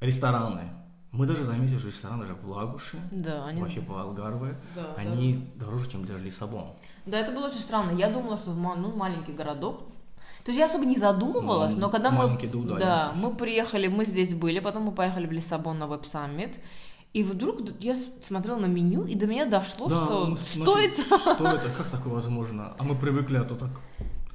рестораны. 0.00 0.62
Мы 1.12 1.26
даже 1.26 1.44
заметили, 1.44 1.78
что 1.78 1.86
рестораны 1.86 2.22
даже 2.22 2.34
в 2.34 2.50
Лагуше, 2.50 2.98
Да, 3.12 3.46
они... 3.46 3.62
вообще 3.62 3.80
по 3.80 4.00
Алгарве, 4.00 4.56
Да, 4.74 4.94
они 4.96 5.48
дороже, 5.54 5.88
чем 5.88 6.04
даже 6.04 6.24
Лиссабон. 6.24 6.72
Да, 7.06 7.20
это 7.20 7.30
было 7.30 7.46
очень 7.46 7.60
странно. 7.60 7.96
Я 7.96 8.10
думала, 8.10 8.36
что 8.36 8.50
в 8.50 8.56
ну, 8.56 8.96
маленький 8.96 9.32
городок. 9.32 9.93
То 10.44 10.50
есть 10.50 10.58
я 10.58 10.66
особо 10.66 10.84
не 10.84 10.96
задумывалась, 10.96 11.74
Ну, 11.74 11.80
но 11.80 11.88
когда 11.90 12.10
мы, 12.10 12.18
маленький 12.26 12.48
да 12.78 13.12
мы 13.16 13.34
приехали, 13.34 13.88
мы 13.88 14.04
здесь 14.04 14.34
были, 14.34 14.60
потом 14.60 14.82
мы 14.84 14.92
поехали 14.92 15.26
в 15.26 15.32
Лиссабон 15.32 15.78
на 15.78 15.86
веб-саммит, 15.86 16.60
и 17.14 17.22
вдруг 17.22 17.60
я 17.80 17.96
смотрела 18.22 18.58
на 18.58 18.66
меню, 18.66 19.04
и 19.04 19.14
до 19.14 19.26
меня 19.26 19.46
дошло, 19.46 19.88
Да, 19.88 20.04
что 20.04 20.26
мы 20.26 20.36
с- 20.36 20.60
стоит... 20.60 20.98
начали, 20.98 21.34
Что 21.34 21.48
это? 21.48 21.68
Как 21.70 21.88
такое 21.88 22.12
возможно? 22.12 22.74
А 22.78 22.84
мы 22.84 22.94
привыкли, 22.94 23.36
а 23.36 23.44
то 23.44 23.54
так... 23.54 23.70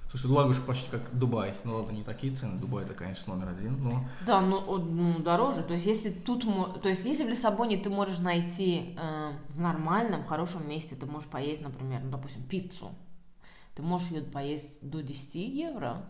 Слушай, 0.09 0.31
Лагуш 0.31 0.59
почти 0.61 0.89
как 0.89 1.01
Дубай. 1.13 1.53
Ну 1.63 1.75
ладно, 1.75 1.91
не 1.91 2.03
такие 2.03 2.33
цены. 2.33 2.59
Дубай 2.59 2.83
это, 2.83 2.95
конечно, 2.95 3.35
номер 3.35 3.49
один, 3.49 3.83
но... 3.83 3.91
Да, 4.25 4.41
ну, 4.41 4.57
о, 4.57 4.77
ну, 4.79 5.19
дороже. 5.19 5.61
То 5.61 5.73
есть 5.73 5.85
если 5.85 6.09
тут, 6.09 6.43
то 6.81 6.89
есть 6.89 7.05
если 7.05 7.23
в 7.25 7.29
Лиссабоне 7.29 7.77
ты 7.77 7.91
можешь 7.91 8.17
найти 8.17 8.95
э, 8.97 9.31
в 9.49 9.59
нормальном, 9.59 10.23
хорошем 10.25 10.67
месте, 10.67 10.95
ты 10.95 11.05
можешь 11.05 11.29
поесть, 11.29 11.61
например, 11.61 12.01
ну, 12.03 12.09
допустим, 12.09 12.41
пиццу, 12.41 12.89
ты 13.79 13.85
можешь 13.85 14.09
ее 14.09 14.21
поесть 14.23 14.77
до 14.81 15.01
10 15.01 15.35
евро. 15.35 16.03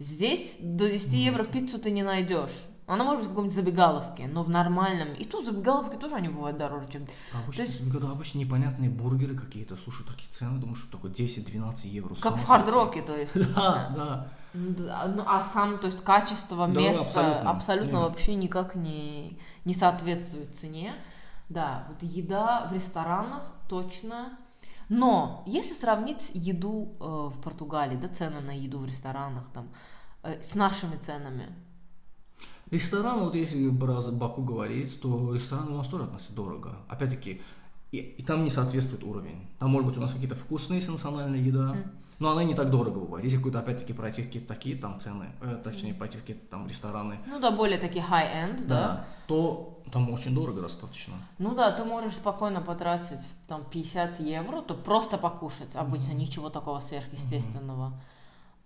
Здесь 0.00 0.56
до 0.60 0.90
10 0.90 1.12
евро 1.12 1.44
пиццу 1.44 1.78
ты 1.78 1.92
не 1.92 2.02
найдешь. 2.02 2.50
Она 2.88 3.04
может 3.04 3.18
быть 3.20 3.26
в 3.26 3.28
какой-нибудь 3.30 3.54
забегаловке, 3.54 4.26
но 4.26 4.42
в 4.42 4.50
нормальном. 4.50 5.14
И 5.14 5.24
тут 5.24 5.46
забегаловки 5.46 5.94
тоже 5.94 6.16
они 6.16 6.28
бывают 6.28 6.58
дороже, 6.58 6.90
чем... 6.90 7.06
А 7.32 7.38
обычно, 7.44 7.64
То 7.64 7.70
есть- 7.70 7.92
когда 7.92 8.10
обычно 8.10 8.38
непонятные 8.38 8.90
бургеры 8.90 9.36
какие-то. 9.36 9.76
Слушай, 9.76 10.04
такие 10.04 10.28
цены, 10.30 10.58
думаю, 10.58 10.74
что 10.74 10.90
такое 10.90 11.12
10-12 11.12 11.86
евро. 11.86 12.16
Как 12.20 12.34
в 12.34 12.44
хард-роке, 12.44 13.02
то 13.02 13.16
есть. 13.16 13.34
Да, 13.54 13.92
да. 13.94 14.28
Да, 14.54 15.06
ну, 15.16 15.22
а 15.26 15.42
сам, 15.44 15.78
то 15.78 15.86
есть 15.86 16.02
качество 16.02 16.66
Да, 16.66 16.80
места 16.80 17.40
абсолютно. 17.48 18.00
вообще 18.00 18.34
никак 18.34 18.74
не, 18.74 19.38
не 19.64 19.72
соответствует 19.74 20.54
цене. 20.58 20.94
Да, 21.48 21.86
вот 21.88 22.02
еда 22.02 22.66
в 22.68 22.72
ресторанах 22.74 23.44
точно. 23.68 24.36
Но 24.94 25.42
если 25.46 25.72
сравнить 25.72 26.30
еду 26.34 26.92
э, 27.00 27.04
в 27.34 27.40
Португалии, 27.40 27.96
да, 27.96 28.08
цены 28.08 28.40
на 28.40 28.50
еду 28.50 28.80
в 28.80 28.84
ресторанах 28.84 29.44
там, 29.54 29.70
э, 30.22 30.42
с 30.42 30.54
нашими 30.54 30.96
ценами, 30.98 31.46
Рестораны, 32.70 33.24
вот 33.24 33.34
если 33.34 33.70
про 33.70 34.00
Баку 34.12 34.42
говорить, 34.42 35.00
то 35.00 35.34
рестораны 35.34 35.72
у 35.72 35.76
нас 35.78 35.88
тоже 35.88 36.04
относятся 36.04 36.34
дорого. 36.34 36.76
Опять-таки, 36.88 37.42
и, 37.90 37.98
и 37.98 38.22
там 38.22 38.44
не 38.44 38.50
соответствует 38.50 39.04
уровень. 39.04 39.46
Там, 39.58 39.70
может 39.70 39.88
быть, 39.88 39.96
у 39.98 40.00
нас 40.00 40.12
какие-то 40.12 40.36
вкусные, 40.36 40.78
если 40.78 40.90
национальная 40.90 41.40
еда, 41.40 41.76
но 42.18 42.30
она 42.30 42.44
не 42.44 42.54
так 42.54 42.70
дорого 42.70 43.00
бывает. 43.00 43.24
Если 43.24 43.38
какой-то, 43.38 43.60
опять-таки, 43.60 43.92
пройти 43.92 44.22
в 44.22 44.26
какие-то 44.26 44.48
такие 44.48 44.76
там 44.76 45.00
цены, 45.00 45.26
э, 45.40 45.60
точнее, 45.62 45.94
пойти 45.94 46.18
в 46.18 46.20
какие-то 46.20 46.46
там 46.46 46.68
рестораны, 46.68 47.18
ну 47.26 47.40
да, 47.40 47.50
более 47.50 47.78
такие 47.78 48.04
high-end, 48.04 48.66
да. 48.66 48.66
да, 48.66 49.04
то 49.26 49.82
там 49.92 50.10
очень 50.10 50.34
дорого 50.34 50.62
достаточно. 50.62 51.14
Ну 51.38 51.54
да, 51.54 51.72
ты 51.72 51.84
можешь 51.84 52.14
спокойно 52.14 52.60
потратить 52.60 53.20
там 53.48 53.62
50 53.64 54.20
евро, 54.20 54.62
то 54.62 54.74
просто 54.74 55.18
покушать 55.18 55.74
обычно, 55.74 56.12
ничего 56.12 56.48
такого 56.48 56.80
сверхъестественного. 56.80 57.92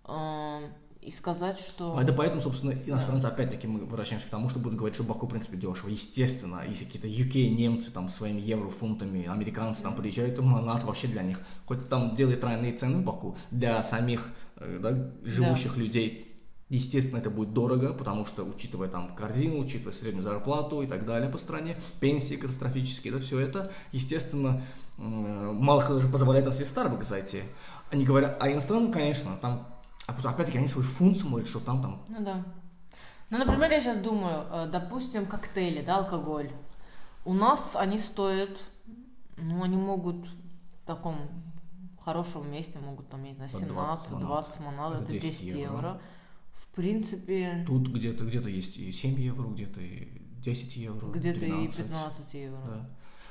Эм, 0.05 0.63
и 1.01 1.11
сказать, 1.11 1.59
что... 1.59 1.97
А 1.97 2.03
это 2.03 2.13
поэтому, 2.13 2.41
собственно, 2.41 2.71
иностранцы, 2.71 3.25
опять-таки, 3.25 3.67
мы 3.67 3.85
возвращаемся 3.85 4.27
к 4.27 4.29
тому, 4.29 4.49
что 4.49 4.59
будут 4.59 4.77
говорить, 4.77 4.95
что 4.95 5.03
Баку, 5.03 5.25
в 5.25 5.29
принципе, 5.29 5.57
дешево. 5.57 5.89
Естественно, 5.89 6.61
если 6.67 6.85
какие-то 6.85 7.07
UK, 7.07 7.49
немцы 7.49 7.91
там 7.91 8.09
своими 8.09 8.41
евро, 8.41 8.69
фунтами, 8.69 9.25
американцы 9.25 9.83
там 9.83 9.95
приезжают, 9.95 10.35
то 10.35 10.41
Манат 10.41 10.83
вообще 10.83 11.07
для 11.07 11.23
них. 11.23 11.39
Хоть 11.65 11.87
там 11.89 12.15
делает 12.15 12.41
тройные 12.41 12.73
цены 12.73 12.97
в 12.97 13.03
Баку, 13.03 13.37
для 13.51 13.81
самих 13.83 14.29
э, 14.57 14.79
да, 14.81 15.11
живущих 15.23 15.75
да. 15.75 15.81
людей 15.81 16.27
Естественно, 16.69 17.19
это 17.19 17.29
будет 17.29 17.53
дорого, 17.53 17.93
потому 17.93 18.25
что, 18.25 18.43
учитывая 18.43 18.89
там 18.89 19.15
корзину, 19.15 19.59
учитывая 19.59 19.93
среднюю 19.93 20.23
зарплату 20.23 20.81
и 20.81 20.87
так 20.87 21.05
далее 21.05 21.29
по 21.29 21.37
стране, 21.37 21.77
пенсии 22.01 22.35
катастрофические, 22.35 23.13
да, 23.13 23.19
все 23.19 23.39
это, 23.39 23.71
естественно, 23.93 24.61
мало 24.97 25.79
кто 25.79 25.95
даже 25.95 26.09
позволяет 26.09 26.43
там 26.43 26.53
себе 26.53 26.65
Starbucks 26.65 27.05
зайти. 27.05 27.43
Они 27.89 28.03
говорят, 28.03 28.37
а 28.41 28.51
иностранцам, 28.51 28.91
конечно, 28.91 29.37
там, 29.41 29.65
а 30.07 30.13
опять-таки, 30.13 30.57
они 30.57 30.67
свой 30.67 30.85
фунт 30.85 31.17
смотрят, 31.17 31.47
что 31.47 31.59
там, 31.59 31.81
там. 31.81 32.01
Ну 32.07 32.23
да. 32.23 32.43
Ну, 33.29 33.37
например, 33.37 33.69
я 33.71 33.81
сейчас 33.81 33.97
думаю, 33.97 34.45
э, 34.49 34.69
допустим, 34.71 35.25
коктейли, 35.25 35.83
да, 35.83 35.97
алкоголь. 35.97 36.49
У 37.25 37.33
нас 37.33 37.75
они 37.75 37.99
стоят, 37.99 38.57
ну, 39.35 39.63
они 39.63 39.75
могут 39.75 40.25
в 40.25 40.87
таком 40.87 41.17
хорошем 41.99 42.49
месте, 42.49 42.79
могут 42.79 43.09
там, 43.09 43.21
я 43.25 43.31
не 43.31 43.35
знаю, 43.35 43.51
17-20 43.51 44.63
монат, 44.63 45.01
это 45.01 45.19
10 45.19 45.41
евро. 45.43 45.59
евро. 45.59 46.01
В 46.53 46.67
принципе... 46.69 47.65
Тут 47.67 47.89
где-то 47.89 48.23
где 48.23 48.39
есть 48.49 48.77
и 48.77 48.91
7 48.93 49.19
евро, 49.19 49.49
где-то 49.49 49.81
и 49.81 50.21
10 50.39 50.77
евро, 50.77 51.07
Где-то 51.07 51.45
и 51.45 51.67
15 51.67 52.33
евро. 52.33 52.61
Да. 52.65 52.89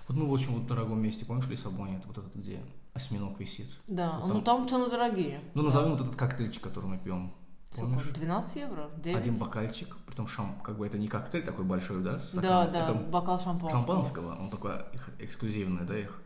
Вот 0.09 0.17
мы 0.19 0.27
в 0.27 0.31
очень 0.31 0.51
вот 0.51 0.67
дорогом 0.67 1.01
месте, 1.01 1.25
помнишь, 1.25 1.47
в 1.47 1.51
Лиссабоне, 1.51 1.97
это 1.97 2.09
вот 2.09 2.19
этот, 2.19 2.37
где 2.37 2.61
осьминог 2.97 3.39
висит. 3.39 3.71
Да, 3.87 4.19
вот 4.21 4.33
ну 4.33 4.43
там 4.43 4.69
цены 4.69 4.89
дорогие. 4.89 5.41
Ну, 5.55 5.63
назовем 5.63 5.91
вот 5.93 6.01
этот 6.01 6.17
коктейльчик, 6.17 6.63
который 6.63 6.87
мы 6.87 6.99
пьем. 6.99 7.33
Помнишь? 7.77 8.05
12 8.05 8.57
евро? 8.57 8.91
9? 8.97 9.17
Один 9.17 9.37
бокальчик, 9.37 9.97
притом 10.07 10.27
шам, 10.27 10.59
как 10.65 10.79
бы 10.79 10.87
это 10.87 10.97
не 10.97 11.09
коктейль 11.09 11.45
такой 11.45 11.65
большой, 11.65 12.03
да? 12.03 12.19
Стакан. 12.19 12.43
Да, 12.43 12.67
да, 12.69 12.85
это 12.85 12.95
бокал 12.95 13.39
шампанского. 13.39 13.81
Шампанского, 13.81 14.41
он 14.41 14.51
такой 14.51 14.73
эксклюзивный, 15.19 15.85
да, 15.85 15.99
их? 15.99 16.23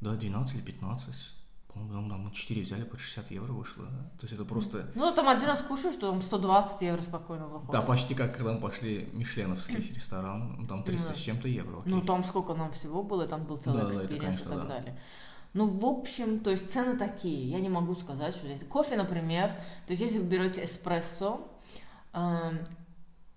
Да, 0.00 0.14
12 0.14 0.54
или 0.56 0.62
15. 0.62 1.14
По-моему, 1.72 2.10
там 2.10 2.20
мы 2.24 2.32
4 2.32 2.62
взяли, 2.62 2.82
по 2.82 2.98
60 2.98 3.30
евро 3.30 3.52
вышло, 3.52 3.84
да? 3.84 4.10
То 4.18 4.22
есть 4.22 4.32
это 4.32 4.44
просто... 4.44 4.90
Ну, 4.94 5.14
там 5.14 5.28
один 5.28 5.48
раз 5.48 5.62
кушаешь, 5.62 5.94
что 5.94 6.10
там 6.10 6.20
120 6.20 6.82
евро 6.82 7.00
спокойно 7.00 7.46
выходит. 7.46 7.70
Да, 7.70 7.82
почти 7.82 8.14
как 8.14 8.36
когда 8.36 8.52
мы 8.52 8.60
пошли 8.60 9.04
в 9.04 9.14
Мишленовский 9.14 9.92
ресторан, 9.94 10.56
ну, 10.58 10.66
там 10.66 10.82
300 10.82 11.08
да. 11.08 11.14
с 11.14 11.18
чем-то 11.18 11.48
евро. 11.48 11.78
Окей. 11.78 11.92
Ну, 11.92 12.02
там 12.02 12.24
сколько 12.24 12.54
нам 12.54 12.72
всего 12.72 13.02
было, 13.04 13.26
там 13.28 13.44
был 13.44 13.56
целый 13.56 13.82
да, 13.82 13.88
experience 13.88 14.40
да, 14.40 14.44
и 14.44 14.48
так 14.48 14.62
да. 14.62 14.68
далее. 14.68 15.00
Ну, 15.52 15.66
в 15.66 15.84
общем, 15.84 16.40
то 16.40 16.50
есть 16.50 16.70
цены 16.70 16.96
такие. 16.96 17.50
Я 17.50 17.60
не 17.60 17.68
могу 17.68 17.94
сказать, 17.94 18.34
что 18.34 18.46
здесь... 18.46 18.62
Кофе, 18.68 18.96
например, 18.96 19.48
то 19.86 19.90
есть 19.90 20.02
если 20.02 20.18
вы 20.18 20.24
берете 20.24 20.64
эспрессо, 20.64 21.40
э, 22.12 22.52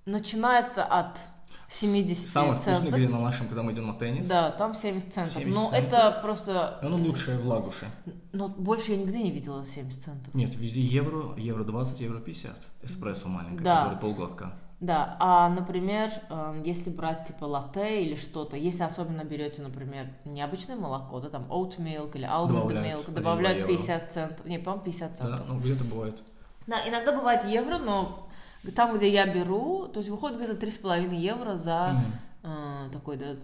начинается 0.06 0.84
от 0.84 1.20
70 1.68 2.28
Самый 2.28 2.60
центов. 2.60 2.84
вкусный, 2.84 3.00
где 3.00 3.10
на 3.10 3.20
нашем, 3.20 3.48
когда 3.48 3.64
мы 3.64 3.72
идем 3.72 3.88
на 3.88 3.96
теннис. 3.96 4.30
Да, 4.30 4.52
там 4.52 4.76
70 4.76 5.12
центов. 5.12 5.34
70 5.34 5.56
но 5.56 5.68
центов. 5.68 5.92
это 5.92 6.20
просто... 6.22 6.80
Оно 6.84 6.98
лучшее 6.98 7.40
в 7.40 7.48
Лагуше. 7.48 7.88
Но 8.32 8.48
больше 8.48 8.92
я 8.92 8.98
нигде 8.98 9.24
не 9.24 9.32
видела 9.32 9.66
70 9.66 10.04
центов. 10.04 10.36
Нет, 10.36 10.56
везде 10.56 10.82
евро, 10.82 11.36
евро 11.36 11.64
20, 11.64 12.00
евро 12.00 12.20
50. 12.20 12.62
Эспрессо 12.84 13.28
маленькое, 13.28 13.64
да. 13.64 13.84
который 13.86 14.00
полглотка. 14.00 14.54
Да, 14.84 15.16
а, 15.22 15.48
например, 15.48 16.12
эм, 16.30 16.62
если 16.64 16.90
брать 16.90 17.28
типа 17.28 17.46
латте 17.46 18.04
или 18.04 18.16
что-то, 18.16 18.58
если 18.58 18.84
особенно 18.84 19.24
берете, 19.24 19.62
например, 19.62 20.10
необычное 20.26 20.76
молоко, 20.76 21.22
да, 21.22 21.30
там 21.30 21.44
oat 21.44 21.78
milk 21.78 22.18
или 22.18 22.28
almond 22.28 22.68
milk, 22.68 23.10
добавляют 23.10 23.66
50 23.66 24.12
центов, 24.12 24.46
не, 24.46 24.60
по-моему, 24.60 24.84
50 24.84 25.18
центов. 25.18 25.40
Да, 25.40 25.46
ну 25.48 25.58
где-то 25.58 25.86
бывает. 25.86 26.22
Да, 26.68 26.86
иногда 26.86 27.14
бывает 27.14 27.46
евро, 27.46 27.78
но 27.78 28.28
там, 28.76 28.98
где 28.98 29.10
я 29.10 29.26
беру, 29.26 29.88
то 29.88 30.02
есть 30.02 30.10
выходит 30.10 30.38
где-то 30.38 30.66
3,5 30.66 31.16
евро 31.16 31.56
за 31.56 32.04
mm. 32.44 32.88
э, 32.88 32.90
такой, 32.92 33.16
да, 33.16 33.38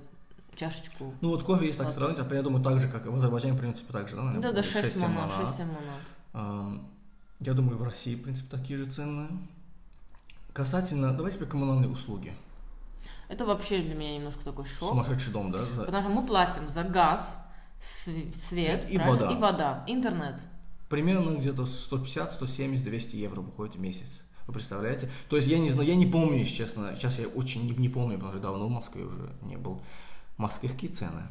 чашечку. 0.56 1.14
Ну 1.22 1.30
вот 1.30 1.44
кофе 1.44 1.68
есть 1.68 1.78
так 1.78 1.90
сравнить, 1.90 2.20
а 2.20 2.36
я 2.36 2.42
думаю, 2.42 2.62
так 2.62 2.82
же, 2.82 2.90
как 2.90 3.06
и 3.06 3.10
в 3.10 3.16
Азербайджане, 3.16 3.54
в 3.54 3.60
принципе, 3.60 3.94
так 3.94 4.10
же, 4.10 4.18
да? 4.18 4.24
Наверное, 4.24 4.52
да, 4.52 4.56
да, 4.58 4.62
6 4.62 4.98
монат, 4.98 5.32
6-7 5.32 5.66
монат. 6.34 6.82
Я 7.40 7.54
думаю, 7.54 7.78
в 7.78 7.84
России, 7.84 8.16
в 8.16 8.24
принципе, 8.24 8.58
такие 8.58 8.78
же 8.78 8.92
цены. 8.92 9.30
Касательно, 10.54 11.14
давайте 11.14 11.38
по 11.38 11.46
коммунальные 11.46 11.90
услуги. 11.90 12.34
Это 13.28 13.46
вообще 13.46 13.82
для 13.82 13.94
меня 13.94 14.16
немножко 14.16 14.44
такой 14.44 14.66
шок. 14.66 14.90
Сумасшедший 14.90 15.32
дом, 15.32 15.52
да? 15.52 15.64
За... 15.66 15.84
Потому 15.84 16.04
что 16.04 16.12
мы 16.12 16.28
платим 16.28 16.68
за 16.68 16.84
газ, 16.84 17.40
свет, 17.80 18.36
свет 18.36 18.88
и 18.90 18.98
вода. 18.98 19.32
и 19.32 19.38
вода, 19.38 19.84
интернет. 19.88 20.42
Примерно 20.90 21.38
где-то 21.38 21.66
150, 21.66 22.34
170, 22.34 22.84
200 22.84 23.16
евро 23.18 23.42
выходит 23.42 23.76
в 23.76 23.80
месяц. 23.80 24.24
Вы 24.48 24.54
представляете? 24.54 25.08
То 25.30 25.36
есть 25.36 25.48
я 25.48 25.60
не 25.60 25.70
знаю, 25.70 25.88
я 25.88 25.96
не 25.96 26.08
помню, 26.08 26.40
если 26.40 26.56
честно. 26.56 26.96
Сейчас 26.96 27.20
я 27.20 27.28
очень 27.28 27.66
не, 27.66 27.76
не 27.76 27.88
помню, 27.88 28.16
потому 28.16 28.34
что 28.34 28.42
давно 28.42 28.66
в 28.66 28.72
Москве 28.72 29.04
уже 29.04 29.30
не 29.44 29.58
был. 29.58 29.80
В 30.36 30.40
Москве 30.40 30.70
какие 30.70 30.90
цены? 30.90 31.22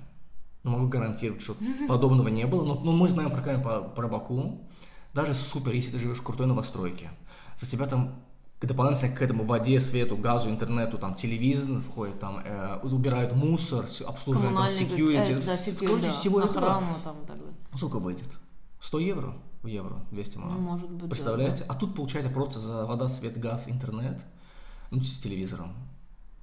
Ну, 0.62 0.70
могу 0.70 0.87
гарантировать, 0.87 1.42
что 1.42 1.56
подобного 1.88 2.28
не 2.28 2.46
было. 2.46 2.64
Но, 2.64 2.75
но 2.78 2.92
мы 2.92 3.08
знаем 3.08 3.30
про, 3.32 3.42
про, 3.58 3.80
про 3.80 4.08
Баку. 4.08 4.60
Даже 5.14 5.34
супер, 5.34 5.72
если 5.72 5.90
ты 5.90 5.98
живешь 5.98 6.18
в 6.18 6.22
крутой 6.22 6.46
новостройке. 6.46 7.10
За 7.56 7.66
тебя 7.66 7.87
там 7.87 8.22
дополнительно 8.66 9.14
к 9.14 9.22
этому 9.22 9.44
воде, 9.44 9.78
свету, 9.80 10.16
газу, 10.16 10.50
интернету, 10.50 10.98
там 10.98 11.14
телевизор 11.14 11.80
входит, 11.80 12.18
там 12.18 12.40
э, 12.44 12.80
убирают 12.82 13.34
мусор, 13.34 13.86
обслуживают 14.06 14.54
там 14.54 14.66
security. 14.66 15.38
Э, 15.38 15.46
да, 15.46 15.54
security 15.54 15.86
Короче, 15.86 16.02
да. 16.04 16.10
всего 16.10 16.38
Охрану, 16.38 16.86
этого. 16.86 16.90
Там, 17.04 17.16
так 17.26 17.36
Сколько 17.76 17.98
выйдет? 17.98 18.28
100 18.80 18.98
евро? 19.00 19.34
в 19.62 19.66
евро, 19.66 19.96
200 20.10 20.38
монат. 20.38 20.56
Ну, 20.56 20.60
может 20.62 20.90
быть, 20.90 21.10
Представляете? 21.10 21.64
Да. 21.64 21.74
А 21.74 21.78
тут 21.78 21.94
получается 21.94 22.30
просто 22.30 22.60
за 22.60 22.84
вода, 22.84 23.08
свет, 23.08 23.38
газ, 23.38 23.68
интернет, 23.68 24.24
ну, 24.90 25.00
с 25.00 25.18
телевизором, 25.18 25.74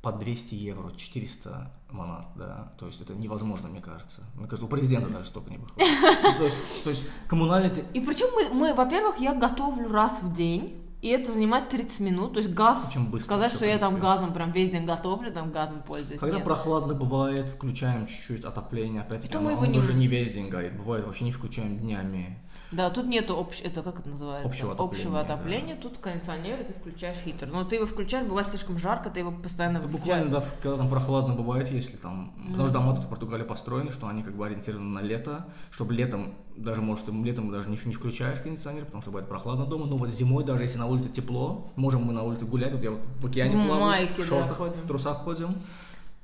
по 0.01 0.12
200 0.12 0.55
евро, 0.55 0.91
400 0.95 1.72
монат, 1.91 2.27
да, 2.36 2.74
то 2.77 2.86
есть 2.88 3.01
это 3.01 3.13
невозможно, 3.13 3.69
мне 3.69 3.81
кажется. 3.81 4.22
Мне 4.36 4.48
кажется, 4.48 4.65
у 4.65 4.69
президента 4.69 5.10
даже 5.10 5.25
столько 5.27 5.50
не 5.50 5.57
выходит. 5.57 5.88
То 6.84 6.89
есть, 6.89 7.05
коммунальный... 7.27 7.72
И 7.93 8.00
причем 8.01 8.27
мы, 8.53 8.74
во-первых, 8.74 9.17
я 9.19 9.34
готовлю 9.34 9.89
раз 9.89 10.22
в 10.22 10.34
день, 10.34 10.85
и 11.05 11.09
это 11.09 11.31
занимает 11.31 11.69
30 11.69 12.00
минут, 12.00 12.33
то 12.33 12.39
есть 12.39 12.51
газ, 12.51 12.88
Очень 12.89 13.12
быстро 13.12 13.35
сказать, 13.35 13.53
что 13.53 13.63
я 13.63 13.77
там 13.77 14.00
газом 14.00 14.33
прям 14.33 14.51
весь 14.51 14.71
день 14.71 14.85
готовлю, 14.85 15.31
там 15.31 15.51
газом 15.51 15.83
пользуюсь. 15.83 16.19
Когда 16.19 16.38
нет. 16.38 16.43
прохладно 16.43 16.95
бывает, 16.95 17.47
включаем 17.47 18.07
чуть-чуть 18.07 18.43
отопление, 18.43 19.03
опять-таки, 19.03 19.38
оно, 19.38 19.50
оно 19.50 19.67
не... 19.67 19.77
уже 19.77 19.93
не 19.93 20.07
весь 20.07 20.31
день 20.31 20.50
горит, 20.50 20.75
бывает 20.75 21.05
вообще 21.05 21.25
не 21.25 21.31
включаем 21.31 21.77
днями. 21.77 22.39
Да, 22.71 22.89
тут 22.89 23.07
нету 23.07 23.35
общ... 23.38 23.62
это 23.63 23.83
как 23.83 24.00
это 24.00 24.09
называется? 24.09 24.47
Общего 24.47 24.71
отопления. 24.71 25.05
Общего 25.05 25.21
отопления. 25.21 25.75
Да. 25.75 25.81
Тут 25.81 25.97
кондиционер, 26.00 26.62
и 26.62 26.63
ты 26.63 26.74
включаешь 26.74 27.17
хитер. 27.24 27.50
Но 27.50 27.63
ты 27.63 27.75
его 27.75 27.85
включаешь, 27.85 28.25
бывает 28.27 28.47
слишком 28.47 28.79
жарко, 28.79 29.12
ты 29.12 29.19
его 29.19 29.31
постоянно 29.31 29.77
это 29.77 29.88
Буквально, 29.88 30.31
да, 30.31 30.43
когда 30.63 30.77
там 30.77 30.89
прохладно 30.89 31.35
бывает, 31.35 31.69
если 31.71 31.97
там... 31.97 32.33
Mm. 32.38 32.47
Потому 32.47 32.67
что 32.67 32.74
дома 32.74 32.95
тут 32.95 33.05
в 33.05 33.09
Португалии 33.09 33.43
построены, 33.43 33.91
что 33.91 34.07
они 34.07 34.24
как 34.24 34.35
бы 34.35 34.45
ориентированы 34.45 34.89
на 34.89 35.01
лето, 35.01 35.45
чтобы 35.69 35.93
летом, 35.93 36.33
даже 36.57 36.81
может, 36.81 37.07
летом 37.07 37.51
даже 37.51 37.69
не, 37.69 37.79
не 37.85 37.93
включаешь 37.93 38.39
кондиционер, 38.39 38.85
потому 38.85 39.01
что 39.01 39.12
бывает 39.12 39.27
прохладно 39.29 39.65
дома. 39.65 39.85
Но 39.85 39.97
вот 39.97 40.09
зимой, 40.09 40.43
даже 40.43 40.63
если 40.63 40.77
на 40.77 40.88
улице 40.88 41.09
тепло, 41.09 41.71
можем 41.75 42.03
мы 42.03 42.13
на 42.13 42.24
улице 42.24 42.45
гулять, 42.45 42.74
вот 42.74 42.83
я 42.83 42.91
вот 42.91 43.01
в 43.21 43.25
океане 43.25 43.51
в 43.51 43.67
плаваю, 43.67 43.79
майке, 43.79 44.21
в 44.21 44.25
шортах, 44.25 44.59
да, 44.59 44.65
в 44.65 44.88
трусах 44.88 45.17
ходим 45.17 45.55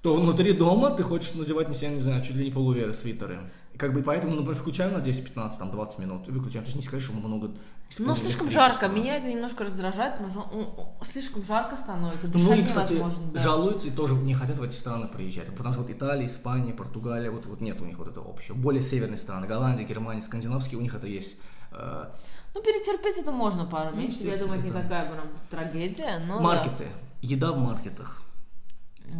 то 0.01 0.15
внутри 0.15 0.53
дома 0.53 0.89
ты 0.91 1.03
хочешь 1.03 1.33
надевать 1.35 1.67
на 1.67 1.73
себя, 1.73 1.91
не 1.91 2.01
знаю, 2.01 2.23
чуть 2.23 2.35
ли 2.35 2.45
не 2.45 2.51
полуверы, 2.51 2.93
свитеры. 2.93 3.39
Как 3.81 3.95
бы 3.95 4.03
поэтому, 4.03 4.35
например, 4.35 4.55
включаем 4.55 4.93
на 4.93 5.01
10, 5.01 5.23
15, 5.23 5.57
там, 5.57 5.71
20 5.71 5.97
минут 5.97 6.27
и 6.27 6.31
выключаем. 6.31 6.63
То 6.63 6.67
есть 6.67 6.75
не 6.75 6.83
сказать, 6.83 7.03
что 7.03 7.13
мы 7.13 7.27
много 7.27 7.49
Но 7.97 8.13
слишком 8.13 8.47
жарко. 8.47 8.87
Меня 8.87 9.17
это 9.17 9.27
немножко 9.27 9.63
раздражает, 9.63 10.19
потому 10.19 10.29
что 10.29 10.47
ну, 10.53 10.93
слишком 11.03 11.43
жарко 11.43 11.75
становится. 11.75 12.27
Ну, 12.31 12.39
многие, 12.41 12.63
кстати, 12.63 13.03
да. 13.33 13.41
жалуются 13.41 13.87
и 13.87 13.91
тоже 13.91 14.13
не 14.13 14.35
хотят 14.35 14.59
в 14.59 14.63
эти 14.63 14.75
страны 14.75 15.07
приезжать. 15.07 15.47
Потому 15.47 15.73
что 15.73 15.81
вот 15.81 15.91
Италия, 15.91 16.27
Испания, 16.27 16.73
Португалия, 16.73 17.31
вот, 17.31 17.47
вот 17.47 17.59
нет 17.59 17.81
у 17.81 17.85
них 17.85 17.97
вот 17.97 18.07
этого 18.07 18.29
общего. 18.29 18.53
Более 18.53 18.83
северные 18.83 19.17
страны, 19.17 19.47
Голландия, 19.47 19.83
Германия, 19.83 20.21
скандинавские, 20.21 20.77
у 20.77 20.83
них 20.83 20.93
это 20.93 21.07
есть. 21.07 21.39
Э, 21.71 22.05
ну, 22.53 22.61
перетерпеть 22.61 23.17
это 23.17 23.31
можно 23.31 23.65
пару 23.65 23.95
ну, 23.95 24.03
месяцев. 24.03 24.31
Я 24.31 24.37
думаю, 24.37 24.59
это 24.59 24.67
не 24.67 24.73
такая 24.79 25.11
прям 25.11 25.25
трагедия. 25.49 26.21
Но 26.27 26.39
Маркеты. 26.39 26.83
Да. 26.83 27.27
Еда 27.27 27.51
в 27.51 27.57
маркетах. 27.57 28.21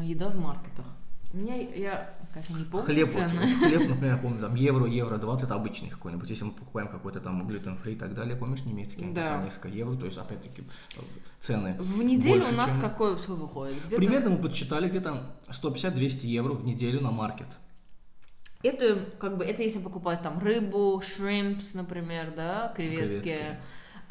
Еда 0.04 0.30
в 0.30 0.36
маркетах. 0.36 0.86
Меня, 1.34 1.56
я, 1.56 2.14
конечно, 2.34 2.58
не 2.58 2.66
помню 2.66 2.86
хлеб. 2.86 3.10
Вот, 3.12 3.30
хлеб, 3.30 3.90
например, 3.90 4.22
помню, 4.22 4.42
там 4.42 4.56
евро, 4.56 4.86
евро 4.88 5.18
20, 5.18 5.46
это 5.46 5.56
обычный 5.56 5.90
какой-нибудь. 5.90 6.30
Если 6.30 6.44
мы 6.44 6.52
покупаем 6.52 6.88
какой-то 6.88 7.20
там 7.20 7.48
глютен-фри 7.48 7.94
и 7.94 7.96
так 7.96 8.14
далее, 8.14 8.36
помнишь, 8.36 8.66
немецкий, 8.66 9.06
да. 9.12 9.38
по 9.38 9.46
несколько 9.46 9.68
евро, 9.68 9.96
то 9.96 10.06
есть, 10.06 10.18
опять-таки, 10.18 10.64
цены 11.40 11.76
В 11.80 12.04
неделю 12.04 12.42
больше, 12.42 12.54
у 12.54 12.58
нас 12.58 12.72
чем... 12.72 12.82
какое 12.82 13.16
все 13.16 13.36
выходит? 13.36 13.78
Где-то... 13.86 13.96
Примерно 13.98 14.30
мы 14.32 14.38
подсчитали 14.38 14.88
где-то 14.88 15.24
150-200 15.50 16.26
евро 16.26 16.54
в 16.54 16.66
неделю 16.66 17.02
на 17.02 17.12
маркет. 17.12 17.48
Это, 18.64 19.06
как 19.20 19.38
бы, 19.38 19.44
это 19.46 19.64
если 19.64 19.80
покупать 19.80 20.22
там 20.22 20.40
рыбу, 20.40 21.02
шримпс, 21.02 21.74
например, 21.74 22.34
да, 22.36 22.72
креветки. 22.76 23.22
креветки. 23.22 23.58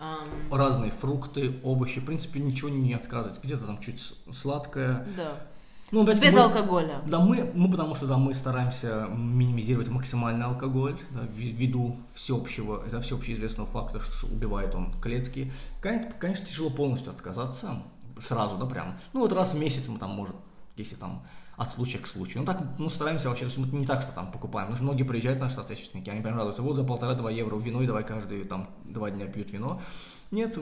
Um... 0.00 0.56
Разные 0.56 0.90
фрукты, 0.90 1.60
овощи, 1.62 2.00
в 2.00 2.06
принципе, 2.06 2.40
ничего 2.40 2.70
не 2.70 2.94
отказывать. 2.94 3.42
Где-то 3.44 3.66
там 3.66 3.80
чуть 3.80 4.00
сладкое. 4.32 5.06
Да. 5.16 5.46
Ну, 5.90 6.02
опять 6.02 6.20
Без 6.20 6.34
мы- 6.34 6.40
алкоголя. 6.40 7.00
Да, 7.06 7.18
мы, 7.20 7.50
мы 7.54 7.70
потому 7.70 7.94
что 7.94 8.06
да, 8.06 8.16
мы 8.16 8.32
стараемся 8.34 9.08
минимизировать 9.10 9.88
максимальный 9.88 10.46
алкоголь, 10.46 10.96
да, 11.10 11.20
вви- 11.22 11.50
ввиду 11.52 11.96
всеобщего, 12.14 12.82
это 12.86 13.00
всеобщеизвестного 13.00 13.68
факта, 13.68 14.00
что 14.00 14.26
убивает 14.26 14.74
он 14.74 14.92
клетки. 15.00 15.50
Конечно, 15.82 16.12
конечно, 16.18 16.46
тяжело 16.46 16.70
полностью 16.70 17.12
отказаться 17.12 17.82
сразу, 18.18 18.56
да, 18.56 18.66
прям. 18.66 18.98
Ну, 19.12 19.20
вот 19.20 19.32
раз 19.32 19.54
в 19.54 19.58
месяц 19.58 19.88
мы 19.88 19.98
там, 19.98 20.10
может, 20.10 20.36
если 20.76 20.94
там 20.94 21.24
от 21.56 21.70
случая 21.70 21.98
к 21.98 22.06
случаю. 22.06 22.38
Ну, 22.38 22.46
так, 22.46 22.58
ну, 22.78 22.88
стараемся 22.88 23.28
вообще, 23.28 23.44
то 23.44 23.50
есть 23.50 23.58
мы 23.58 23.78
не 23.78 23.84
так, 23.84 24.00
что 24.00 24.12
там 24.12 24.30
покупаем. 24.32 24.68
Потому 24.68 24.76
что 24.76 24.84
многие 24.84 25.02
приезжают 25.02 25.40
наши 25.40 25.56
соотечественники, 25.56 26.08
они 26.08 26.22
прям 26.22 26.36
радуются, 26.36 26.62
вот 26.62 26.76
за 26.76 26.84
полтора-два 26.84 27.30
евро 27.30 27.56
вино, 27.56 27.82
и 27.82 27.86
давай 27.86 28.02
каждые 28.04 28.44
там 28.44 28.70
два 28.84 29.10
дня 29.10 29.26
пьют 29.26 29.50
вино. 29.50 29.82
Нет, 30.30 30.54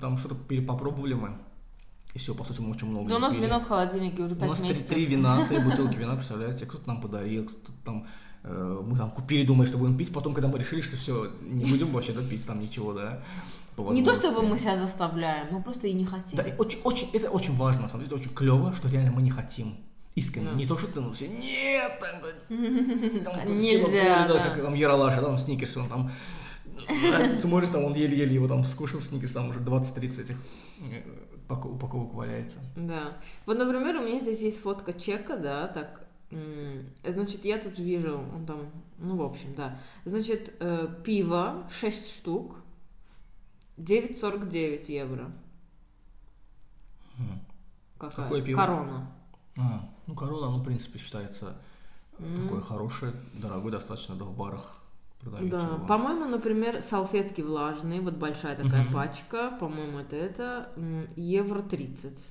там 0.00 0.16
что-то 0.16 0.36
попробовали 0.66 1.14
мы, 1.14 1.36
и 2.14 2.18
все, 2.18 2.34
по 2.34 2.44
сути, 2.44 2.60
мы 2.60 2.70
очень 2.70 2.88
много 2.88 3.08
Да 3.08 3.16
у 3.16 3.18
нас 3.18 3.34
пили. 3.34 3.46
вино 3.46 3.60
в 3.60 3.64
холодильнике 3.64 4.22
уже 4.22 4.34
У 4.34 4.38
пять 4.38 4.48
нас 4.48 4.58
три, 4.58 4.68
месяцев. 4.68 4.88
три 4.88 5.04
вина, 5.06 5.46
три 5.48 5.58
бутылки 5.58 5.96
вина, 5.96 6.14
представляете, 6.16 6.66
кто-то 6.66 6.88
нам 6.88 7.00
подарил, 7.00 7.44
кто-то 7.44 7.72
там, 7.84 8.06
э, 8.44 8.80
мы 8.84 8.96
там 8.96 9.10
купили, 9.10 9.44
думали, 9.46 9.66
что 9.66 9.78
будем 9.78 9.96
пить, 9.96 10.12
потом, 10.12 10.32
когда 10.34 10.48
мы 10.48 10.58
решили, 10.58 10.80
что 10.80 10.96
все, 10.96 11.30
не 11.42 11.64
будем 11.66 11.92
вообще 11.92 12.12
да, 12.12 12.22
пить 12.22 12.44
там 12.46 12.60
ничего, 12.60 12.92
да, 12.92 13.22
Не 13.90 14.02
то, 14.02 14.14
чтобы 14.14 14.42
мы 14.42 14.58
себя 14.58 14.76
заставляем, 14.76 15.48
мы 15.52 15.62
просто 15.62 15.86
и 15.86 15.92
не 15.92 16.04
хотим. 16.06 16.38
Да, 16.38 16.42
и 16.42 16.56
очень, 16.56 16.80
очень, 16.82 17.08
это 17.12 17.30
очень 17.30 17.54
важно, 17.56 17.82
на 17.82 17.88
самом 17.88 18.04
деле, 18.04 18.16
это 18.16 18.24
очень 18.24 18.34
клево, 18.34 18.74
что 18.74 18.88
реально 18.88 19.12
мы 19.12 19.22
не 19.22 19.30
хотим. 19.30 19.76
Искренне. 20.14 20.48
Да. 20.48 20.54
Не 20.54 20.66
то, 20.66 20.76
что 20.76 20.88
ты, 20.88 21.00
ну, 21.00 21.12
все, 21.12 21.28
нет, 21.28 21.92
там, 22.00 22.20
там, 23.24 23.34
кто-то 23.34 23.52
Нельзя, 23.52 24.26
да. 24.26 24.48
как 24.48 24.60
там 24.60 24.74
Яралаша, 24.74 25.20
там, 25.20 25.38
Сникерс, 25.38 25.76
он 25.76 25.88
там, 25.88 26.10
смотришь, 27.40 27.68
там, 27.68 27.84
он 27.84 27.94
еле-еле 27.94 28.34
его 28.34 28.48
там 28.48 28.64
скушал, 28.64 29.00
Сникерс, 29.00 29.32
там 29.32 29.50
уже 29.50 29.60
20-30 29.60 30.22
этих 30.22 30.36
э, 30.80 31.02
упаковок 31.50 32.14
валяется. 32.14 32.58
Да. 32.76 33.18
Вот, 33.46 33.58
например, 33.58 33.96
у 33.96 34.00
меня 34.00 34.20
здесь 34.20 34.40
есть 34.42 34.60
фотка 34.60 34.92
чека, 34.92 35.36
да, 35.36 35.68
так. 35.68 36.06
Значит, 37.06 37.44
я 37.44 37.58
тут 37.58 37.78
вижу, 37.78 38.18
он 38.18 38.44
там, 38.44 38.70
ну, 38.98 39.16
в 39.16 39.22
общем, 39.22 39.54
да. 39.54 39.80
Значит, 40.04 40.54
э, 40.60 40.88
пиво 41.04 41.66
6 41.70 42.14
штук, 42.14 42.56
9,49 43.78 44.88
евро. 44.90 45.32
Какая? 47.98 48.26
Какое 48.26 48.42
пиво? 48.42 48.60
Корона. 48.60 49.12
А, 49.56 49.88
ну, 50.06 50.14
корона, 50.14 50.50
ну, 50.50 50.58
в 50.58 50.64
принципе, 50.64 50.98
считается 50.98 51.56
М. 52.18 52.42
такое 52.44 52.60
хорошее, 52.60 53.12
дорогое 53.34 53.72
достаточно, 53.72 54.14
да, 54.14 54.24
в 54.24 54.36
барах 54.36 54.82
продают 55.20 55.50
Да, 55.50 55.60
его. 55.74 55.86
по-моему, 55.86 56.24
например, 56.26 56.80
салфетки 56.82 57.40
влажные, 57.40 58.00
вот 58.00 58.14
большая 58.14 58.56
такая 58.56 58.84
Мгм. 58.84 58.92
пачка, 58.92 59.50
по-моему, 59.60 59.98
это 59.98 60.16
это, 60.16 60.68
евро 61.16 61.62
30. 61.62 62.26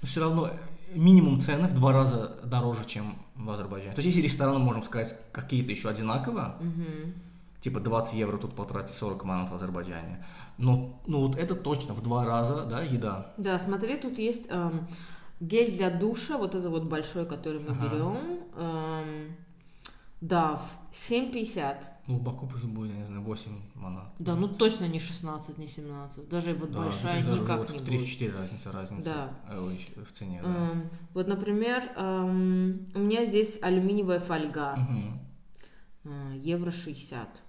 Но 0.00 0.06
все 0.08 0.20
равно 0.20 0.48
э, 0.48 0.58
минимум 0.94 1.40
цены 1.40 1.68
в 1.68 1.74
два 1.74 1.92
раза 1.92 2.36
дороже, 2.44 2.84
чем 2.86 3.16
в 3.36 3.48
Азербайджане. 3.50 3.94
То 3.94 4.00
есть, 4.02 4.14
если 4.16 4.26
рестораны, 4.28 4.58
можем 4.58 4.82
сказать, 4.82 5.16
какие-то 5.32 5.72
еще 5.72 5.88
одинаково, 5.88 6.56
Мгм. 6.60 7.14
типа 7.60 7.80
20 7.80 8.14
евро 8.14 8.36
тут 8.38 8.54
потратить 8.54 8.94
40 8.94 9.24
манат 9.24 9.50
в 9.50 9.54
Азербайджане, 9.54 10.24
но 10.58 11.00
ну, 11.06 11.20
вот 11.26 11.36
это 11.36 11.54
точно 11.54 11.94
в 11.94 12.02
два 12.02 12.24
раза, 12.26 12.64
да, 12.64 12.82
еда. 12.82 13.32
Да, 13.38 13.58
смотри, 13.58 13.96
тут 13.96 14.18
есть 14.18 14.46
эм, 14.50 14.86
гель 15.40 15.76
для 15.76 15.90
душа, 15.90 16.36
вот 16.36 16.54
это 16.54 16.68
вот 16.68 16.84
большой, 16.84 17.24
который 17.26 17.60
мы 17.60 17.70
Ага. 17.70 17.88
берем. 17.88 18.18
эм, 18.56 19.36
Дав, 20.20 20.60
7,50. 20.92 21.78
Ну, 22.08 22.18
Баку 22.18 22.46
пусть 22.48 22.64
будет, 22.64 22.90
я 22.92 22.98
не 22.98 23.06
знаю, 23.06 23.22
8 23.22 23.52
манат. 23.76 24.08
Да, 24.18 24.34
ну 24.34 24.48
точно 24.48 24.86
не 24.88 24.98
16, 24.98 25.56
не 25.58 25.68
17. 25.68 26.28
Даже 26.28 26.52
вот 26.54 26.72
Да, 26.72 26.80
большая 26.82 27.22
даже 27.22 27.40
никак 27.42 27.58
вот 27.58 27.70
не 27.70 27.78
в 27.78 27.84
будет. 27.84 28.00
3-4 28.00 28.36
разница, 28.36 28.72
разница 28.72 29.04
Да. 29.48 29.54
в 30.02 30.12
цене, 30.12 30.40
да. 30.42 30.48
Эм, 30.72 30.90
Вот, 31.14 31.28
например, 31.28 31.92
эм, 31.96 32.88
у 32.94 32.98
меня 32.98 33.24
здесь 33.24 33.58
алюминиевая 33.62 34.18
фольга. 34.20 34.74
Мгм. 34.76 35.20
э, 36.04 36.38
Евро 36.38 36.72
60. 36.72 37.42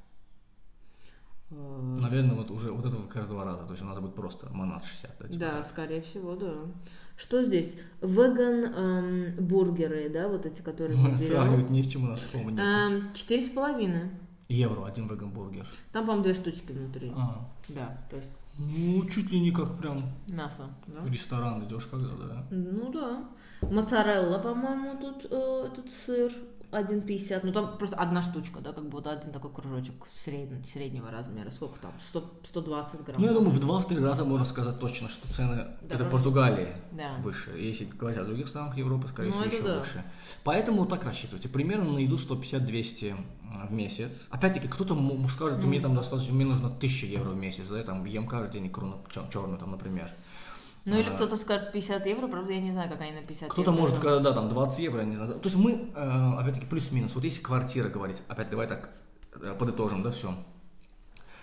Э, 1.50 1.98
Наверное, 2.00 2.36
вот 2.36 2.52
уже 2.52 2.72
вот 2.72 2.86
это 2.86 2.96
как 2.98 3.16
раз 3.16 3.28
два 3.30 3.44
раза, 3.44 3.64
то 3.66 3.72
есть 3.72 3.82
у 3.84 3.86
нас 3.88 4.00
будет 4.00 4.14
просто 4.16 4.50
манат 4.54 4.86
60. 4.86 5.16
Да, 5.20 5.28
типа 5.28 5.40
Да, 5.40 5.52
так. 5.52 5.66
скорее 5.66 6.02
всего, 6.02 6.36
да. 6.36 6.54
Что 7.18 7.44
здесь? 7.44 7.76
Веган 8.02 8.66
эм, 8.66 9.46
бургеры, 9.48 10.10
да, 10.10 10.28
вот 10.28 10.46
эти, 10.46 10.62
которые 10.62 10.98
мы 10.98 11.18
Сравнивать 11.18 11.64
берем. 11.66 11.74
не 11.74 11.84
с 11.84 11.88
чем 11.88 12.04
у 12.04 12.08
нас 12.08 12.22
такого 12.22 12.50
нет. 12.50 12.60
Эм, 12.60 13.14
Четыре 13.14 13.42
с 13.44 13.50
половиной. 13.50 14.10
Евро, 14.50 14.86
один 14.86 15.08
веган-бургер. 15.08 15.66
Там, 15.92 16.06
по-моему, 16.06 16.24
две 16.24 16.34
штучки 16.34 16.72
внутри. 16.72 17.12
А, 17.16 17.48
Да, 17.70 17.98
то 18.10 18.18
есть 18.18 18.30
ну, 18.58 19.04
чуть 19.10 19.32
ли 19.32 19.40
не 19.40 19.52
как 19.52 19.78
прям 19.80 20.04
мясо. 20.28 20.66
Да? 20.86 21.02
в 21.02 21.12
ресторан 21.12 21.66
идешь 21.66 21.86
когда, 21.88 22.10
да. 22.10 22.46
Ну 22.52 22.92
да. 22.92 23.26
Моцарелла, 23.62 24.38
по-моему, 24.40 24.96
тут, 25.00 25.26
э, 25.32 25.70
тут 25.76 25.90
сыр 25.90 26.32
1,50. 26.74 27.42
Ну 27.44 27.52
там 27.52 27.78
просто 27.78 27.96
одна 27.96 28.22
штучка, 28.22 28.60
да, 28.60 28.74
как 28.74 28.84
бы 28.86 28.92
вот 28.92 29.08
один 29.08 29.32
такой 29.32 29.52
кружочек 29.52 29.94
средний, 30.14 30.64
среднего 30.64 31.12
размера. 31.12 31.50
Сколько 31.52 31.80
там? 31.80 31.92
100, 32.02 32.32
120 32.46 33.04
грамм. 33.04 33.22
Ну, 33.22 33.28
я 33.28 33.34
думаю, 33.34 33.52
в 33.52 33.60
два-три 33.60 34.00
раза 34.04 34.26
можно 34.26 34.46
сказать 34.46 34.80
точно, 34.80 35.10
что 35.10 35.32
цены 35.32 35.68
Да, 35.82 35.96
это 35.96 36.06
Португалии 36.06 36.70
Да. 36.92 37.16
выше. 37.22 37.52
Если 37.58 37.86
говорить 37.86 38.20
о 38.20 38.24
других 38.26 38.48
странах 38.48 38.78
Европы, 38.78 39.08
скорее 39.08 39.30
Ну, 39.30 39.34
всего, 39.34 39.46
это 39.46 39.56
еще 39.56 39.66
да. 39.66 39.80
выше. 39.80 40.04
Поэтому 40.44 40.86
так 40.86 41.04
рассчитывайте. 41.06 41.50
Примерно 41.50 41.94
на 41.94 42.00
еду 42.00 42.18
150-200 42.18 43.16
в 43.70 43.72
месяц. 43.72 44.28
Опять-таки, 44.32 44.68
кто-то 44.68 44.96
скажет, 45.30 45.64
мне 45.64 45.80
там 45.80 45.96
достаточно, 45.96 46.34
мне 46.34 46.46
нужно 46.46 46.70
1000 46.70 47.06
евро 47.06 47.30
в 47.30 47.36
месяц, 47.36 47.68
да, 47.68 47.78
я 47.78 47.84
там 47.84 48.04
ем 48.06 48.28
каждый 48.28 48.52
день 48.54 48.68
икру 48.68 48.96
черную, 49.32 49.60
там, 49.60 49.72
например. 49.72 50.12
Ну 50.86 50.98
или 50.98 51.10
А. 51.10 51.14
кто-то 51.14 51.38
скажет 51.38 51.72
50 51.72 52.06
евро, 52.08 52.28
правда, 52.28 52.52
я 52.52 52.60
не 52.60 52.72
знаю, 52.72 52.90
как 52.90 53.00
они 53.02 53.14
на 53.14 53.22
50 53.22 53.50
Кто-то 53.50 53.72
может 53.72 53.98
сказать, 53.98 54.22
да, 54.22 54.34
там 54.34 54.50
20 54.50 54.80
евро, 54.80 55.00
я 55.00 55.06
не 55.06 55.16
знаю. 55.16 55.36
То 55.36 55.48
есть 55.48 55.56
мы, 55.56 55.92
э, 55.96 56.34
опять-таки, 56.40 56.66
плюс-минус. 56.66 57.16
Вот 57.16 57.24
если 57.24 57.42
квартира 57.42 57.88
говорить, 57.88 58.22
опять 58.28 58.50
давай 58.50 58.68
так 58.68 58.90
э, 59.42 59.56
подытожим, 59.58 60.04
да, 60.04 60.12
все. 60.12 60.36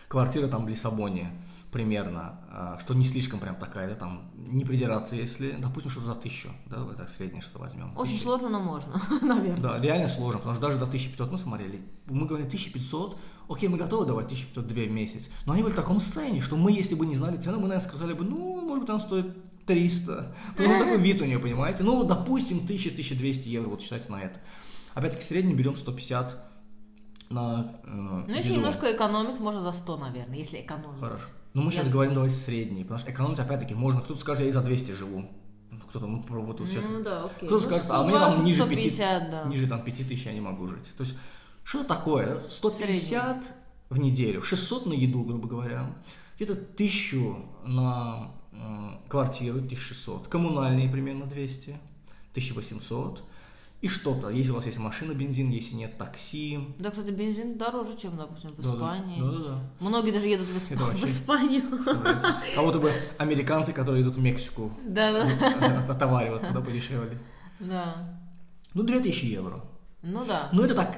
Квартира 0.08 0.46
там 0.48 0.66
в 0.66 0.68
Лиссабоне 0.68 1.30
примерно, 1.70 2.40
э, 2.50 2.78
что 2.80 2.94
не 2.94 3.04
слишком 3.04 3.38
прям 3.38 3.54
такая, 3.56 3.88
да, 3.88 3.94
там, 3.94 4.30
не 4.34 4.64
придираться, 4.64 5.14
если, 5.14 5.52
допустим, 5.52 5.90
что-то 5.90 6.06
за 6.08 6.14
тысячу, 6.14 6.48
да, 6.66 6.78
давай 6.78 6.96
так 6.96 7.08
среднее 7.08 7.42
что 7.42 7.58
возьмем. 7.58 7.96
Очень 7.96 8.12
Тысяча. 8.12 8.24
сложно, 8.24 8.48
но 8.48 8.60
можно, 8.60 9.00
наверное. 9.22 9.60
Да, 9.60 9.78
реально 9.78 10.08
сложно, 10.08 10.38
потому 10.38 10.54
что 10.54 10.62
даже 10.62 10.78
до 10.78 10.84
1500 10.86 11.30
мы 11.30 11.38
смотрели. 11.38 11.80
Мы 12.06 12.26
говорили 12.26 12.48
1500, 12.48 13.16
окей, 13.48 13.68
мы 13.68 13.78
готовы 13.78 14.06
давать 14.06 14.26
1502 14.26 14.84
в 14.84 14.90
месяц. 14.90 15.28
Но 15.46 15.52
они 15.52 15.62
были 15.62 15.72
в 15.72 15.76
таком 15.76 16.00
состоянии, 16.00 16.40
что 16.40 16.56
мы, 16.56 16.72
если 16.72 16.94
бы 16.94 17.06
не 17.06 17.14
знали 17.14 17.36
цену, 17.36 17.56
мы, 17.56 17.68
наверное, 17.68 17.86
сказали 17.86 18.12
бы, 18.14 18.24
ну, 18.24 18.60
может 18.62 18.80
быть, 18.80 18.90
она 18.90 18.98
стоит 18.98 19.26
300. 19.66 20.34
Потому 20.56 20.74
что 20.74 20.84
такой 20.84 21.00
вид 21.00 21.22
у 21.22 21.24
нее, 21.24 21.38
понимаете? 21.38 21.84
Ну, 21.84 22.02
допустим, 22.04 22.58
1000-1200 22.66 23.48
евро, 23.48 23.70
вот 23.70 23.82
считайте 23.82 24.10
на 24.10 24.20
это. 24.20 24.40
Опять-таки, 24.94 25.22
в 25.22 25.26
среднем 25.26 25.56
берем 25.56 25.76
150 25.76 26.49
на 27.30 27.72
э, 27.84 27.88
Ну, 27.88 28.24
если 28.34 28.52
немножко 28.52 28.92
экономить, 28.94 29.38
можно 29.40 29.60
за 29.60 29.72
100, 29.72 29.96
наверное, 29.96 30.36
если 30.36 30.60
экономить. 30.60 31.00
Хорошо. 31.00 31.26
Но 31.54 31.62
мы 31.62 31.70
сейчас 31.72 31.86
Я- 31.86 31.92
говорим, 31.92 32.14
давайте 32.14 32.34
средний, 32.36 32.82
потому 32.82 32.98
что 32.98 33.10
экономить, 33.10 33.38
опять-таки, 33.38 33.74
можно. 33.74 34.00
Кто-то 34.00 34.20
скажет, 34.20 34.42
я 34.42 34.48
и 34.48 34.52
за 34.52 34.62
200 34.62 34.92
живу. 34.92 35.24
Кто-то, 35.90 36.06
ну, 36.06 36.24
вот, 36.28 36.58
сейчас 36.68 36.84
Ну 36.88 37.02
да, 37.02 37.24
окей. 37.24 37.48
Кто-то 37.48 37.54
Ну, 37.54 37.60
скажет, 37.60 37.86
а 37.88 38.02
мне 38.02 38.12
там 38.12 38.32
120, 38.32 38.44
ниже 38.44 38.58
5, 38.66 38.66
150, 38.80 39.30
да. 39.30 39.44
ниже 39.44 39.66
там 39.68 39.82
5 39.82 40.04
тысяч 40.08 40.26
я 40.26 40.32
не 40.32 40.40
могу 40.40 40.66
жить. 40.68 40.92
То 40.96 41.04
есть, 41.04 41.16
что 41.64 41.84
такое? 41.84 42.34
да? 42.34 42.40
150 42.48 43.52
в 43.90 43.98
неделю, 43.98 44.42
600 44.42 44.86
на 44.86 44.92
еду, 44.92 45.22
грубо 45.24 45.48
говоря, 45.48 45.92
где-то 46.36 46.54
1000 46.54 47.36
на 47.64 48.32
м, 48.52 49.00
квартиру, 49.08 49.58
1600, 49.58 50.28
коммунальные 50.28 50.88
примерно 50.88 51.26
200, 51.26 51.78
1800, 52.32 53.22
и 53.80 53.88
что-то, 53.88 54.28
если 54.28 54.50
у 54.52 54.56
вас 54.56 54.66
есть 54.66 54.78
машина, 54.78 55.12
бензин, 55.12 55.48
если 55.50 55.74
нет, 55.74 55.96
такси. 55.96 56.58
Да, 56.78 56.90
кстати, 56.90 57.10
бензин 57.10 57.56
дороже, 57.56 57.96
чем, 57.96 58.16
допустим, 58.16 58.50
в. 58.54 58.60
Испании. 58.60 59.20
Да-да-да. 59.20 59.60
Многие 59.80 60.10
даже 60.10 60.28
едут 60.28 60.46
в, 60.48 60.56
Исп- 60.56 60.76
в 60.76 61.04
Испанию. 61.04 61.62
Нравится. 61.70 62.36
Кого-то 62.54 62.78
бы 62.78 62.92
американцы, 63.18 63.72
которые 63.72 64.02
идут 64.02 64.16
в 64.16 64.20
Мексику 64.20 64.70
Да, 64.86 65.12
да. 65.12 65.84
отовариваться, 65.88 66.52
да, 66.52 66.60
подешевле. 66.60 67.18
Да. 67.58 68.18
Ну, 68.74 68.82
2000 68.82 69.24
евро. 69.26 69.64
Ну 70.02 70.24
да. 70.26 70.48
Ну, 70.52 70.62
это 70.64 70.74
так, 70.74 70.96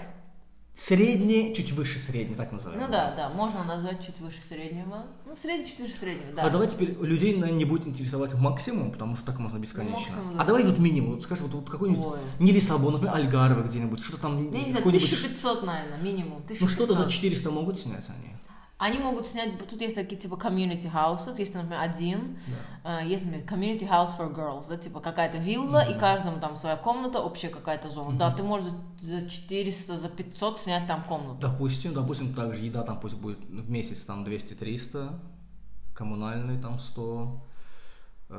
средний, 0.74 1.54
чуть 1.54 1.72
выше 1.72 1.98
средний, 1.98 2.34
так 2.34 2.50
называем. 2.52 2.80
Ну 2.80 2.88
да, 2.90 3.14
да, 3.14 3.28
можно 3.30 3.62
назвать 3.64 4.04
чуть 4.04 4.18
выше 4.20 4.38
среднего. 4.46 5.06
Ну, 5.26 5.36
средний 5.36 5.66
чуть 5.66 5.80
выше 5.80 5.94
среднего, 5.98 6.32
да. 6.34 6.42
А 6.44 6.50
давай 6.50 6.66
теперь 6.68 6.96
людей, 7.00 7.34
наверное, 7.36 7.58
не 7.58 7.64
будет 7.64 7.86
интересовать 7.86 8.34
максимум, 8.34 8.90
потому 8.90 9.16
что 9.16 9.26
так 9.26 9.38
можно 9.38 9.58
бесконечно. 9.58 9.98
максимум, 9.98 10.36
да. 10.36 10.42
А 10.42 10.46
давай 10.46 10.64
вот 10.64 10.78
минимум, 10.78 11.14
вот 11.14 11.22
скажи, 11.22 11.42
вот, 11.42 11.52
вот 11.52 11.68
какой-нибудь, 11.68 12.04
Ой. 12.04 12.18
не 12.38 12.52
Лиссабон, 12.52 12.94
например, 12.94 13.14
Альгарве 13.14 13.62
где-нибудь, 13.62 14.02
что 14.02 14.16
там, 14.18 14.36
Я 14.36 14.64
не 14.64 14.70
знаю, 14.70 14.76
какой-нибудь, 14.76 15.12
1500, 15.12 15.62
наверное, 15.64 15.98
минимум. 15.98 16.38
ну 16.38 16.44
1500. 16.44 16.70
что-то 16.70 16.94
за 16.94 17.10
400 17.10 17.50
могут 17.50 17.78
снять 17.78 18.04
они. 18.08 18.34
Они 18.82 18.98
могут 18.98 19.28
снять, 19.28 19.64
тут 19.70 19.80
есть 19.80 19.94
такие 19.94 20.20
типа 20.20 20.34
community 20.34 20.92
houses, 20.92 21.38
есть, 21.38 21.54
например, 21.54 21.78
один, 21.80 22.36
э, 22.82 23.06
есть, 23.06 23.24
например, 23.24 23.46
community 23.46 23.88
house 23.88 24.18
for 24.18 24.34
girls, 24.34 24.64
да, 24.68 24.76
типа 24.76 24.98
какая-то 24.98 25.38
вилла, 25.38 25.88
и 25.88 25.96
каждому 25.96 26.40
там 26.40 26.56
своя 26.56 26.74
комната, 26.74 27.20
общая 27.20 27.48
какая-то 27.48 27.90
зона. 27.90 28.18
Да, 28.18 28.32
ты 28.32 28.42
можешь 28.42 28.72
за 29.00 29.30
400, 29.30 29.98
за 29.98 30.08
500 30.08 30.58
снять 30.58 30.88
там 30.88 31.04
комнату. 31.04 31.38
Допустим, 31.40 31.94
допустим, 31.94 32.34
также 32.34 32.60
еда 32.60 32.82
там 32.82 32.98
пусть 32.98 33.14
будет 33.14 33.38
в 33.38 33.70
месяц 33.70 34.02
там 34.02 34.24
200-300, 34.24 35.12
коммунальные 35.94 36.60
там 36.60 36.80
100, 36.80 37.40
Э, 37.46 37.51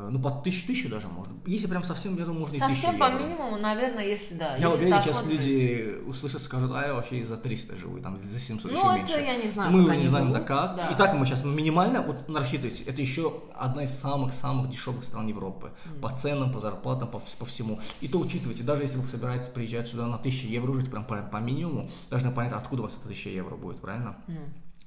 ну, 0.09 0.19
под 0.19 0.43
тысячу, 0.43 0.67
тысячу 0.67 0.89
даже 0.89 1.07
можно. 1.07 1.33
Если 1.45 1.67
прям 1.67 1.83
совсем, 1.83 2.17
я 2.17 2.25
думаю, 2.25 2.41
можно 2.41 2.55
и 2.55 2.59
тысячу 2.59 2.73
Совсем 2.73 2.97
по 2.97 3.05
евро. 3.05 3.19
минимуму, 3.19 3.57
наверное, 3.57 4.03
если 4.05 4.33
да. 4.33 4.55
Я 4.55 4.67
если 4.69 4.83
уверен, 4.83 5.01
сейчас 5.01 5.21
вот 5.21 5.31
люди 5.31 5.97
услышат, 6.07 6.41
скажут, 6.41 6.71
а 6.73 6.85
я 6.85 6.93
вообще 6.93 7.19
и 7.19 7.23
за 7.23 7.37
300 7.37 7.77
живу, 7.77 7.97
и 7.97 8.01
там 8.01 8.17
за 8.23 8.39
700 8.39 8.71
Ну, 8.71 8.77
еще 8.77 8.87
это 8.87 8.97
меньше. 8.97 9.21
я 9.21 9.35
не 9.43 9.47
знаю, 9.49 9.71
Мы 9.71 9.95
не 9.95 10.07
знаем, 10.07 10.31
да 10.33 10.39
как. 10.39 10.75
да. 10.75 10.87
И 10.87 10.95
так 10.95 11.13
мы 11.13 11.25
сейчас 11.25 11.43
минимально, 11.43 12.01
вот 12.01 12.17
рассчитывайте, 12.35 12.83
это 12.85 13.01
еще 13.01 13.41
одна 13.55 13.83
из 13.83 13.91
самых-самых 13.91 14.69
дешевых 14.71 15.03
стран 15.03 15.27
Европы. 15.27 15.71
По 16.01 16.09
ценам, 16.17 16.51
по 16.51 16.59
зарплатам, 16.59 17.09
по, 17.09 17.19
по 17.19 17.45
всему. 17.45 17.79
И 18.01 18.07
то 18.07 18.19
учитывайте, 18.19 18.63
даже 18.63 18.83
если 18.83 18.97
вы 18.97 19.07
собираетесь 19.07 19.49
приезжать 19.49 19.87
сюда 19.87 20.07
на 20.07 20.15
1000 20.15 20.47
евро 20.47 20.73
жить, 20.73 20.89
прям 20.89 21.05
по, 21.05 21.17
по 21.17 21.37
минимуму, 21.37 21.89
должны 22.09 22.31
понять, 22.31 22.53
откуда 22.53 22.81
у 22.81 22.85
вас 22.85 22.93
эта 22.93 23.03
1000 23.05 23.29
евро 23.29 23.55
будет, 23.55 23.79
правильно? 23.79 24.15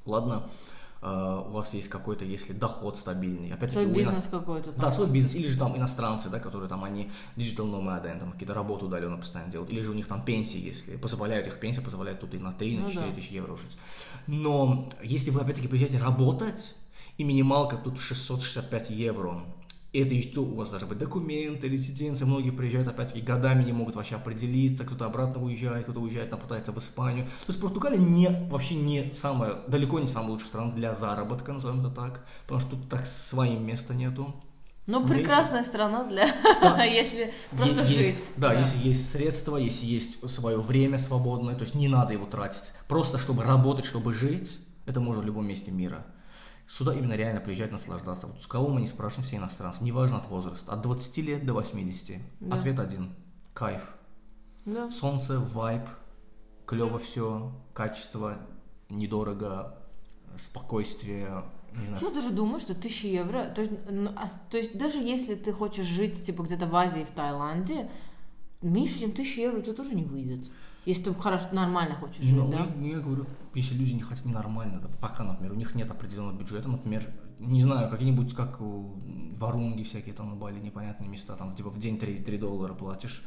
Ладно, 0.05 0.45
э, 0.45 0.76
у 1.07 1.51
вас 1.53 1.73
есть 1.75 1.88
какой-то, 1.88 2.25
если 2.25 2.53
доход 2.53 2.99
стабильный. 2.99 3.49
Опять-таки, 3.53 3.73
Свой 3.73 3.87
ино- 3.87 3.95
бизнес 3.95 4.27
какой-то. 4.29 4.73
да, 4.73 4.90
свой 4.90 5.07
бизнес, 5.07 5.35
или 5.35 5.47
же 5.49 5.59
там 5.59 5.77
иностранцы, 5.77 6.29
да, 6.31 6.40
которые 6.40 6.69
там 6.69 6.83
они 6.85 7.11
digital 7.37 7.71
nomad, 7.71 8.19
там 8.19 8.33
какие-то 8.33 8.55
работы 8.55 8.87
удаленно 8.87 9.16
постоянно 9.16 9.51
делают, 9.53 9.71
или 9.71 9.83
же 9.83 9.90
у 9.90 9.95
них 9.95 10.07
там 10.09 10.25
пенсии, 10.25 10.59
если 10.59 10.97
позволяют 10.97 11.47
их 11.47 11.61
пенсия, 11.61 11.81
позволяет 11.81 12.21
тут 12.21 12.35
и 12.35 12.38
на 12.38 12.53
3, 12.53 12.77
на 12.77 12.85
Ну 12.85 12.90
4 12.90 13.09
да. 13.11 13.14
тысячи 13.14 13.33
евро 13.35 13.57
жить. 13.57 13.77
Но 14.27 14.88
если 15.03 15.31
вы 15.31 15.40
опять-таки 15.40 15.69
приезжаете 15.69 15.99
работать, 15.99 16.75
и 17.19 17.25
минималка 17.25 17.77
тут 17.77 18.01
665 18.01 18.90
евро, 18.90 19.42
и 19.96 20.00
это 20.00 20.12
еще 20.12 20.40
у 20.40 20.54
вас 20.54 20.68
должны 20.68 20.88
быть 20.88 20.98
документы, 20.98 21.70
резиденция, 21.70 22.26
многие 22.26 22.50
приезжают 22.50 22.87
опять-таки 22.87 23.22
годами 23.22 23.64
не 23.64 23.72
могут 23.72 23.96
вообще 23.96 24.16
определиться, 24.16 24.85
кто-то 24.85 25.06
обратно 25.06 25.42
уезжает, 25.42 25.85
кто-то 25.85 26.00
уезжает, 26.00 26.28
там 26.28 26.38
пытается 26.38 26.70
в 26.70 26.76
Испанию. 26.76 27.24
То 27.24 27.48
есть 27.48 27.59
Португалия 27.59 27.96
не, 27.96 28.28
вообще 28.50 28.74
не 28.74 29.14
самая, 29.14 29.54
далеко 29.68 29.98
не 29.98 30.06
самая 30.06 30.32
лучшая 30.32 30.48
страна 30.48 30.72
для 30.72 30.94
заработка, 30.94 31.54
назовем 31.54 31.80
это 31.80 31.88
так, 31.88 32.26
потому 32.42 32.61
что 32.61 32.72
тут 32.72 32.90
так 32.90 33.06
своим 33.06 33.66
места 33.66 33.94
нету. 33.94 34.35
Ну, 34.87 35.06
прекрасная 35.06 35.62
страна 35.62 36.04
для... 36.04 36.26
если 36.85 37.32
просто 37.56 37.80
Е- 37.80 37.87
жить. 37.87 37.96
есть, 37.96 38.24
да, 38.37 38.52
если 38.52 38.87
есть 38.87 39.11
средства, 39.11 39.56
если 39.56 39.87
есть 39.87 40.28
свое 40.28 40.59
время 40.59 40.98
свободное, 40.98 41.54
то 41.54 41.62
есть 41.62 41.74
не 41.74 41.88
надо 41.88 42.12
его 42.12 42.26
тратить. 42.26 42.74
Просто 42.87 43.18
чтобы 43.18 43.44
работать, 43.44 43.87
чтобы 43.87 44.12
жить, 44.12 44.59
это 44.85 45.00
можно 45.00 45.22
в 45.22 45.24
любом 45.24 45.46
месте 45.46 45.70
мира. 45.70 46.04
Сюда 46.68 46.94
именно 46.94 47.12
реально 47.12 47.40
приезжать 47.40 47.70
наслаждаться. 47.70 48.26
Вот 48.26 48.42
с 48.42 48.46
кого 48.46 48.68
мы 48.68 48.81
не 48.81 48.88
спрашиваем, 48.88 49.26
все 49.26 49.37
иностранцы, 49.37 49.85
неважно 49.85 50.18
от 50.18 50.26
возраста, 50.29 50.72
от 50.72 50.83
20 50.83 51.18
лет 51.18 51.46
до 51.46 51.55
80. 51.55 52.20
Да. 52.40 52.57
Ответ 52.57 52.81
один. 52.81 53.14
Кайф. 53.55 53.83
Да. 54.64 54.90
Солнце, 54.90 55.38
вайб, 55.38 55.83
клево 56.66 56.98
все, 56.98 57.52
качество, 57.72 58.38
недорого, 58.88 59.79
спокойствие. 60.37 61.44
Я 62.00 62.11
даже 62.11 62.31
думаю, 62.31 62.59
что 62.59 62.72
1000 62.72 63.07
евро, 63.09 63.44
то 63.44 63.61
есть, 63.61 63.72
ну, 63.90 64.11
а 64.16 64.26
то 64.50 64.57
есть 64.57 64.76
даже 64.76 64.98
если 64.98 65.35
ты 65.35 65.52
хочешь 65.52 65.87
жить 65.87 66.24
типа 66.24 66.42
где-то 66.42 66.66
в 66.66 66.74
Азии, 66.74 67.05
в 67.05 67.11
Таиланде, 67.14 67.90
меньше, 68.62 68.98
чем 68.98 69.11
1000 69.11 69.40
евро 69.40 69.59
у 69.59 69.62
тебя 69.62 69.74
тоже 69.74 69.94
не 69.94 70.02
выйдет. 70.02 70.46
Если 70.87 71.03
ты 71.03 71.14
хорошо, 71.14 71.46
нормально 71.53 71.96
хочешь 71.96 72.22
жить, 72.22 72.33
Ну, 72.35 72.49
да? 72.49 72.59
я, 72.81 72.87
я 72.96 72.99
говорю, 73.01 73.27
если 73.55 73.75
люди 73.75 73.92
не 73.92 74.03
хотят 74.03 74.25
ненормально, 74.25 74.81
да, 74.81 74.88
пока, 75.01 75.25
например, 75.25 75.53
у 75.53 75.57
них 75.57 75.75
нет 75.75 75.90
определенного 75.90 76.38
бюджета, 76.38 76.68
например, 76.68 77.05
не 77.40 77.61
знаю, 77.61 77.90
какие-нибудь, 77.90 78.35
как 78.35 78.59
Варунги 78.61 79.83
всякие 79.83 80.14
там 80.14 80.31
на 80.31 80.37
Бали, 80.37 80.61
непонятные 80.61 81.09
места, 81.11 81.35
там, 81.35 81.55
типа 81.57 81.70
в 81.70 81.79
день 81.79 81.99
3, 81.99 82.20
3 82.22 82.38
доллара 82.38 82.72
платишь, 82.72 83.22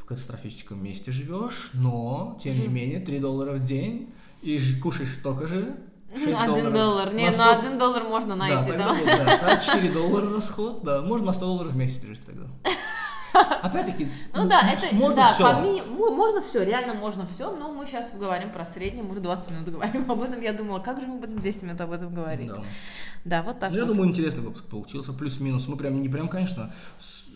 в 0.00 0.04
катастрофическом 0.04 0.82
месте 0.82 1.10
живешь, 1.10 1.70
но, 1.74 2.38
тем 2.42 2.52
не 2.54 2.62
Жив- 2.62 2.72
менее, 2.72 3.00
3 3.00 3.18
доллара 3.18 3.52
в 3.54 3.64
день, 3.64 4.12
и 4.42 4.58
кушаешь 4.80 5.14
столько 5.14 5.46
же, 5.48 5.76
6 6.14 6.26
Один 6.40 6.72
доллар. 6.72 7.12
Не, 7.12 7.22
На 7.22 7.26
на 7.26 7.32
100 7.32 7.58
один 7.58 7.78
доллар 7.78 8.04
можно 8.04 8.30
Да, 8.30 8.36
найти, 8.36 8.70
да? 8.70 8.94
да, 9.06 9.36
тогда 9.38 9.56
4 9.56 9.92
доллара 9.92 10.30
расход, 10.30 10.82
да, 10.84 11.02
можно 11.02 11.26
на 11.26 11.32
100 11.32 11.44
долларов 11.46 11.72
в 11.72 11.76
месяц 11.76 12.02
жить 12.04 12.24
тогда. 12.24 12.46
Опять-таки, 13.62 14.08
Ну 14.34 14.48
да, 14.48 14.72
это 14.72 14.94
можно 14.94 15.16
да, 15.16 15.32
всё. 15.32 15.44
по 15.54 15.60
ми- 15.60 15.82
му- 15.82 16.14
можно 16.14 16.40
все, 16.42 16.64
реально 16.64 16.94
можно 16.94 17.26
все, 17.26 17.50
но 17.56 17.72
мы 17.72 17.86
сейчас 17.86 18.10
говорим 18.12 18.50
про 18.50 18.64
средний, 18.66 19.02
мы 19.02 19.10
уже 19.10 19.20
20 19.20 19.50
минут 19.50 19.68
говорим 19.68 20.10
об 20.10 20.22
этом. 20.22 20.40
Я 20.40 20.52
думала, 20.52 20.78
как 20.80 21.00
же 21.00 21.06
мы 21.06 21.18
будем 21.18 21.38
10 21.38 21.62
минут 21.62 21.80
об 21.80 21.92
этом 21.92 22.14
говорить. 22.14 22.48
Да. 22.48 22.62
Да, 23.24 23.42
вот 23.42 23.60
так 23.60 23.70
Ну, 23.70 23.76
я 23.76 23.84
вот. 23.84 23.92
думаю, 23.94 24.10
интересный 24.10 24.42
выпуск 24.42 24.64
получился. 24.66 25.12
Плюс-минус. 25.12 25.68
Мы 25.68 25.76
прям 25.76 26.00
не 26.00 26.08
прям, 26.08 26.28
конечно, 26.28 26.72
с- 26.98 27.28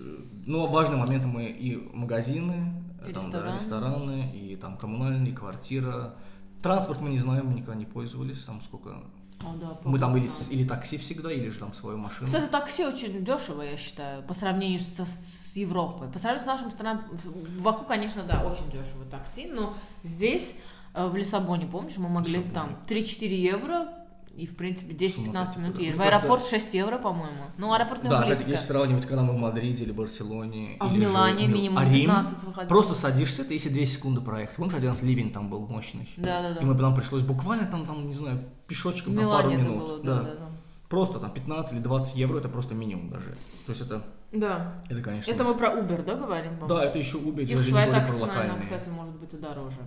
но 0.47 0.67
важные 0.67 0.99
моменты 0.99 1.27
мы 1.29 1.45
и 1.47 1.77
магазины, 1.93 2.73
И 3.07 3.13
там, 3.13 3.31
да, 3.31 3.39
рестораны. 3.39 3.55
рестораны, 3.55 4.33
и 4.35 4.57
там 4.57 4.77
коммунальные, 4.79 5.33
квартира. 5.35 6.15
Транспорт 6.63 7.01
мы 7.03 7.11
не 7.11 7.19
знаем, 7.19 7.47
мы 7.49 7.55
никогда 7.55 7.75
не 7.75 7.85
пользовались. 7.85 8.43
Там 8.45 8.61
сколько. 8.63 9.03
О, 9.41 9.55
да, 9.61 9.79
Мы 9.85 9.99
там 9.99 10.17
или, 10.17 10.29
или 10.51 10.65
такси 10.67 10.97
всегда, 10.97 11.31
или 11.33 11.49
же 11.51 11.59
там 11.59 11.75
свою 11.75 11.99
машину. 11.99 12.27
Кстати, 12.27 12.49
такси 12.51 12.85
очень 12.87 13.25
дешево, 13.25 13.63
я 13.63 13.77
считаю, 13.77 14.23
по 14.23 14.33
сравнению 14.35 14.81
со- 14.81 15.05
с 15.07 15.57
Европой. 15.57 16.09
По 16.09 16.19
сравнению 16.19 16.45
с 16.45 16.47
нашим 16.47 16.71
странам, 16.71 17.03
в 17.13 17.63
Баку, 17.63 17.85
конечно, 17.85 18.23
да, 18.23 18.43
очень 18.45 18.67
дешево 18.71 19.05
такси, 19.11 19.47
но 19.47 19.75
здесь, 20.03 20.55
э, 20.95 21.07
в 21.07 21.15
Лиссабоне, 21.17 21.67
помнишь, 21.67 21.97
мы 21.99 22.09
могли 22.09 22.37
Лиссабоне. 22.39 22.55
там 22.55 22.79
3-4 22.89 23.35
евро 23.35 23.89
и, 24.37 24.47
в 24.47 24.57
принципе, 24.57 24.93
10-15 24.95 25.33
сойти, 25.33 25.59
минут 25.61 25.77
да. 25.77 25.83
едешь. 25.83 25.97
В 25.97 26.01
аэропорт 26.03 26.45
6 26.45 26.75
евро, 26.75 26.99
по-моему. 26.99 27.45
Ну, 27.59 27.73
аэропорт 27.73 28.03
не 28.03 28.11
Да, 28.11 28.25
близко. 28.25 28.51
если 28.51 28.67
сравнивать, 28.67 29.07
когда 29.07 29.23
мы 29.23 29.33
в 29.35 29.37
Мадриде 29.37 29.85
или 29.85 29.93
Барселоне. 29.93 30.77
А 30.81 30.89
в 30.89 30.95
или 30.95 31.05
же 31.05 31.11
Милане 31.11 31.47
Мил- 31.47 31.55
минимум 31.57 31.79
а 31.79 31.85
Рим, 31.85 32.07
15 32.11 32.45
выходило. 32.45 32.69
Просто 32.69 32.95
садишься, 32.95 33.45
ты 33.45 33.55
если 33.55 33.69
2 33.69 33.87
секунды 33.87 34.21
проехать. 34.21 34.57
Помнишь, 34.57 34.75
один 34.75 34.91
раз 34.91 35.03
ливень 35.03 35.33
там 35.33 35.49
был 35.49 35.67
мощный? 35.67 36.09
Да-да-да. 36.17 36.61
И 36.61 36.65
мы 36.65 36.75
нам 36.75 36.95
пришлось 36.95 37.23
буквально 37.23 37.67
там, 37.67 37.87
там, 37.87 38.07
не 38.07 38.15
знаю, 38.15 38.45
В 38.65 38.69
пешочком 38.69 39.15
там 39.15 39.25
пару 39.29 39.49
это 39.51 39.59
минут. 39.59 39.79
было, 39.79 39.99
да. 40.03 40.15
да-да-да. 40.23 40.47
Просто 40.89 41.19
там 41.19 41.33
15 41.33 41.73
или 41.75 41.81
20 41.81 42.17
евро 42.17 42.39
это 42.39 42.49
просто 42.49 42.75
минимум 42.75 43.11
даже. 43.11 43.31
То 43.67 43.71
есть 43.71 43.81
это, 43.81 44.03
Да. 44.33 44.75
это 44.89 45.01
конечно. 45.01 45.31
Это 45.31 45.43
мы 45.45 45.55
про 45.57 45.69
Uber, 45.69 46.05
да, 46.05 46.15
говорим? 46.15 46.57
по-моему? 46.59 46.69
Да, 46.69 46.85
это 46.85 46.99
еще 46.99 47.19
Uber, 47.19 47.43
И 47.43 47.55
в 47.55 47.59
даже 47.59 47.73
не 47.73 48.07
про 48.07 48.15
локальные. 48.17 48.61
кстати, 48.63 48.89
может 48.91 49.15
быть 49.17 49.33
и 49.35 49.37
дороже. 49.39 49.79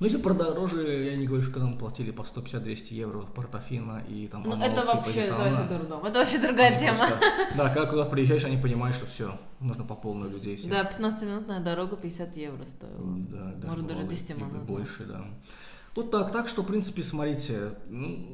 Ну, 0.00 0.06
если 0.06 0.18
про 0.18 0.32
дороже, 0.32 1.04
я 1.10 1.14
не 1.16 1.26
говорю, 1.26 1.42
что 1.42 1.52
когда 1.52 1.66
мы 1.68 1.76
платили 1.76 2.10
по 2.10 2.22
150-200 2.22 2.94
евро 2.94 3.20
Портофино 3.20 4.02
и 4.08 4.26
там 4.28 4.42
Ну, 4.44 4.56
это 4.56 4.82
вообще, 4.86 5.20
это 5.26 5.36
вообще 5.36 5.62
дурдом. 5.68 6.04
Это 6.06 6.18
вообще 6.20 6.38
другая 6.38 6.68
они 6.70 6.78
тема. 6.78 6.96
просто- 6.96 7.20
Да, 7.56 7.68
когда 7.68 7.86
куда 7.86 8.04
приезжаешь, 8.06 8.44
они 8.44 8.56
понимают, 8.56 8.96
что 8.96 9.04
все, 9.04 9.38
нужно 9.60 9.84
по 9.84 9.94
полной 9.94 10.30
людей 10.30 10.56
всех. 10.56 10.70
Да, 10.70 10.84
15-минутная 10.90 11.60
дорога 11.60 11.96
50 11.96 12.34
евро 12.38 12.64
стоила. 12.66 12.96
Да, 12.96 13.36
Может, 13.44 13.60
даже 13.60 13.82
бывало 13.82 14.04
10 14.04 14.30
и 14.30 14.34
минут, 14.34 14.52
да. 14.54 14.58
больше, 14.60 15.04
да. 15.04 15.24
Вот 15.94 16.10
так, 16.10 16.32
так 16.32 16.48
что, 16.48 16.62
в 16.62 16.66
принципе, 16.66 17.04
смотрите, 17.04 17.72
ну, 17.88 18.26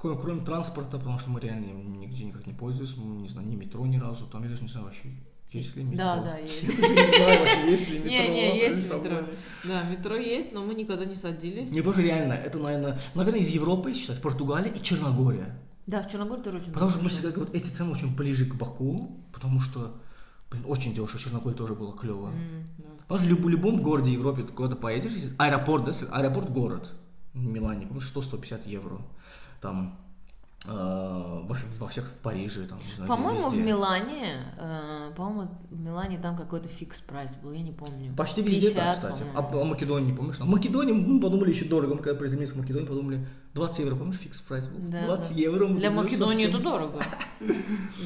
кроме, 0.00 0.18
кроме 0.20 0.44
транспорта, 0.44 0.98
потому 0.98 1.20
что 1.20 1.30
мы 1.30 1.38
реально 1.38 1.66
нигде 1.96 2.24
никак 2.24 2.44
не 2.46 2.54
пользуемся, 2.54 2.98
мы 2.98 3.22
не 3.22 3.28
знаю, 3.28 3.46
ни 3.46 3.54
метро 3.54 3.86
ни 3.86 3.98
разу, 3.98 4.26
там 4.26 4.42
я 4.42 4.48
даже 4.48 4.62
не 4.62 4.68
знаю 4.68 4.86
вообще, 4.86 5.10
есть 5.54 5.76
ли 5.76 5.84
метро. 5.84 5.98
Да, 5.98 6.22
да, 6.22 6.38
есть. 6.38 6.62
Не 6.78 7.06
знаю 7.16 7.40
вообще, 7.40 7.70
есть 7.70 7.88
ли 7.90 7.98
метро. 7.98 8.10
Не, 8.10 8.28
не, 8.28 8.58
есть 8.58 8.92
метро. 8.92 9.16
Да, 9.64 9.82
метро 9.90 10.16
есть, 10.16 10.52
но 10.52 10.64
мы 10.64 10.74
никогда 10.74 11.04
не 11.04 11.14
садились. 11.14 11.70
Не, 11.70 11.80
что 11.80 12.00
реально, 12.02 12.32
это, 12.34 12.58
наверное, 12.58 12.98
наверное, 13.14 13.40
из 13.40 13.48
Европы 13.48 13.94
сейчас 13.94 14.18
Португалия 14.18 14.70
и 14.70 14.82
Черногория. 14.82 15.58
Да, 15.86 16.02
в 16.02 16.10
Черногории 16.10 16.42
тоже 16.42 16.58
очень 16.58 16.72
Потому 16.72 16.90
что 16.90 17.02
мы 17.02 17.08
всегда 17.08 17.30
говорим, 17.30 17.54
эти 17.54 17.68
цены 17.68 17.92
очень 17.92 18.14
ближе 18.16 18.46
к 18.46 18.54
Баку, 18.54 19.22
потому 19.32 19.60
что, 19.60 19.94
блин, 20.50 20.64
очень 20.66 20.92
дешево, 20.94 21.18
Черногория 21.18 21.56
тоже 21.56 21.74
было 21.74 21.96
клево. 21.96 22.32
Потому 23.06 23.18
что 23.18 23.26
в 23.26 23.30
люб- 23.30 23.48
любом 23.50 23.82
городе 23.82 24.12
Европе 24.12 24.42
ты 24.42 24.52
куда-то 24.52 24.76
поедешь, 24.76 25.12
аэропорт, 25.38 25.84
да, 25.84 25.92
аэропорт 26.10 26.50
город 26.50 26.92
в 27.34 27.44
Милане, 27.44 27.86
помнишь, 27.86 28.10
100-150 28.14 28.66
евро. 28.68 28.98
Там 29.60 29.98
во, 30.72 31.56
во 31.78 31.88
всех 31.88 32.04
в 32.06 32.18
Париже, 32.22 32.66
там, 32.66 32.78
По-моему, 33.06 33.50
в. 33.50 33.58
Милане, 33.58 34.44
э, 34.58 35.12
по-моему, 35.14 35.50
в 35.70 35.78
Милане 35.78 36.18
там 36.18 36.36
какой-то 36.36 36.68
fix 36.68 37.02
price 37.02 37.36
был, 37.36 37.52
я 37.52 37.60
не 37.60 37.72
помню. 37.72 38.14
Почти 38.16 38.40
везде 38.40 38.70
50, 38.70 38.76
так, 38.76 38.94
кстати. 38.94 39.22
А, 39.34 39.40
а 39.40 39.64
Македонии, 39.64 40.14
помнишь? 40.14 40.36
А 40.40 40.46
Македонии, 40.46 40.92
мы 40.92 41.20
подумали 41.20 41.50
еще 41.50 41.66
дорого, 41.66 41.94
мы 41.94 42.02
когда 42.02 42.18
приземлились 42.18 42.52
в 42.52 42.58
Македонии, 42.58 42.86
подумали, 42.86 43.26
20 43.52 43.78
евро, 43.80 43.96
помнишь, 43.96 44.16
fix 44.16 44.40
price 44.40 44.66
был? 44.68 44.88
Да, 44.88 45.04
20 45.04 45.34
да. 45.34 45.40
евро. 45.40 45.66
Для 45.68 45.90
Македонии 45.90 46.44
совсем. 46.44 46.50
это 46.50 46.58
дорого. 46.58 47.02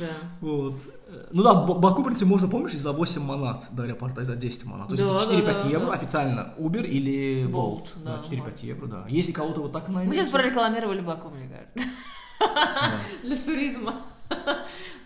Да. 0.01 0.07
Вот. 0.41 0.75
Э, 1.07 1.29
Ну 1.33 1.43
да, 1.43 1.55
Баку, 1.55 2.03
в 2.03 2.05
принципе, 2.05 2.27
можно, 2.27 2.49
помнишь, 2.49 2.73
за 2.73 2.93
8 2.93 3.23
манат 3.23 3.67
до 3.71 3.85
аэропорта, 3.85 4.23
и 4.23 4.25
за 4.25 4.37
10 4.37 4.65
манат. 4.65 4.89
То 4.89 4.95
есть 4.95 5.05
Да, 5.05 5.17
это 5.17 5.45
да, 5.45 5.53
4-5 5.53 5.63
да, 5.63 5.69
евро 5.69 5.87
да. 5.87 5.93
официально. 5.93 6.55
Uber 6.59 6.85
или 6.85 7.47
Bolt, 7.47 7.85
Bolt. 7.85 8.05
Да, 8.05 8.21
4-5 8.29 8.67
евро, 8.67 8.87
да. 8.87 9.07
Если 9.09 9.33
кого-то 9.33 9.63
вот 9.63 9.73
так 9.73 9.89
найдете... 9.89 10.09
Мы 10.09 10.15
сейчас 10.15 10.29
прорекламировали 10.33 11.01
Баку, 11.01 11.31
мне 11.31 11.49
кажется. 11.49 11.89
Да. 12.41 13.01
Для 13.23 13.37
туризма. 13.37 13.95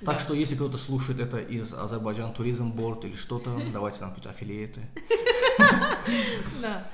Так 0.05 0.21
что, 0.21 0.35
если 0.35 0.57
кто-то 0.57 0.79
слушает 0.79 1.21
это 1.21 1.39
из 1.39 1.73
Азербайджан 1.73 2.33
Туризм 2.33 2.73
Борд 2.73 3.05
или 3.05 3.15
что-то, 3.15 3.61
давайте 3.73 4.01
нам 4.01 4.11
какие-то 4.11 4.31
аффилиэты. 4.31 4.81
Да. 6.61 6.87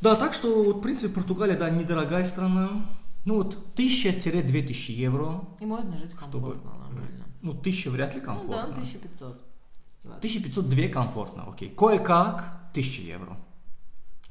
Да, 0.00 0.14
так 0.16 0.34
что, 0.34 0.62
вот, 0.62 0.76
в 0.76 0.80
принципе, 0.80 1.12
Португалия, 1.14 1.56
да, 1.56 1.70
недорогая 1.70 2.24
страна. 2.24 2.86
Ну 3.24 3.36
вот, 3.36 3.58
1000-2000 3.76 4.92
евро. 4.92 5.44
И 5.60 5.66
можно 5.66 5.98
жить 5.98 6.12
комфортно, 6.14 6.70
нормально. 6.70 7.24
Ну, 7.42 7.50
1000 7.52 7.90
вряд 7.90 8.14
ли 8.14 8.20
Ну 8.20 8.26
да, 8.26 8.32
комфортно. 8.34 8.74
1500. 8.74 9.40
1500 10.04 10.68
2 10.68 10.88
комфортно, 10.88 11.44
окей. 11.48 11.68
Кое-как 11.70 12.44
1000 12.72 13.02
евро. 13.02 13.36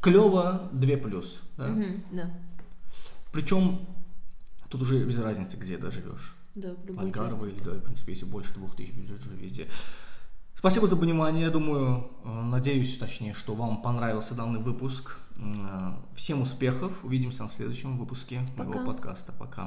Клево 0.01 0.69
2 0.71 0.97
плюс. 0.97 1.39
Да? 1.57 1.67
Мгм, 1.67 2.03
Да. 2.11 2.31
Причем 3.31 3.79
тут 4.69 4.81
уже 4.81 5.03
без 5.03 5.17
разницы, 5.19 5.57
где 5.57 5.77
ты 5.77 5.91
живешь. 5.91 6.35
Да, 6.55 6.73
в 6.73 6.85
любой 6.85 7.05
Альгарова 7.05 7.47
части. 7.47 7.55
или, 7.55 7.63
да, 7.63 7.71
в 7.71 7.81
принципе, 7.81 8.13
если 8.13 8.25
больше 8.25 8.53
двух 8.53 8.75
тысяч 8.75 8.91
бюджет 8.93 9.25
уже 9.25 9.35
везде. 9.35 9.67
Спасибо 10.55 10.87
за 10.87 10.95
внимание. 10.95 11.43
Я 11.43 11.51
думаю, 11.51 12.09
э, 12.23 12.41
надеюсь, 12.43 12.97
точнее, 12.97 13.33
что 13.35 13.53
вам 13.53 13.81
понравился 13.83 14.33
данный 14.33 14.59
выпуск. 14.59 15.17
Э, 15.37 15.91
Всем 16.15 16.41
успехов. 16.41 17.05
Увидимся 17.05 17.43
на 17.43 17.49
следующем 17.49 17.97
выпуске 17.97 18.41
моего 18.57 18.73
Пока. 18.73 18.85
подкаста. 18.85 19.31
Пока. 19.33 19.65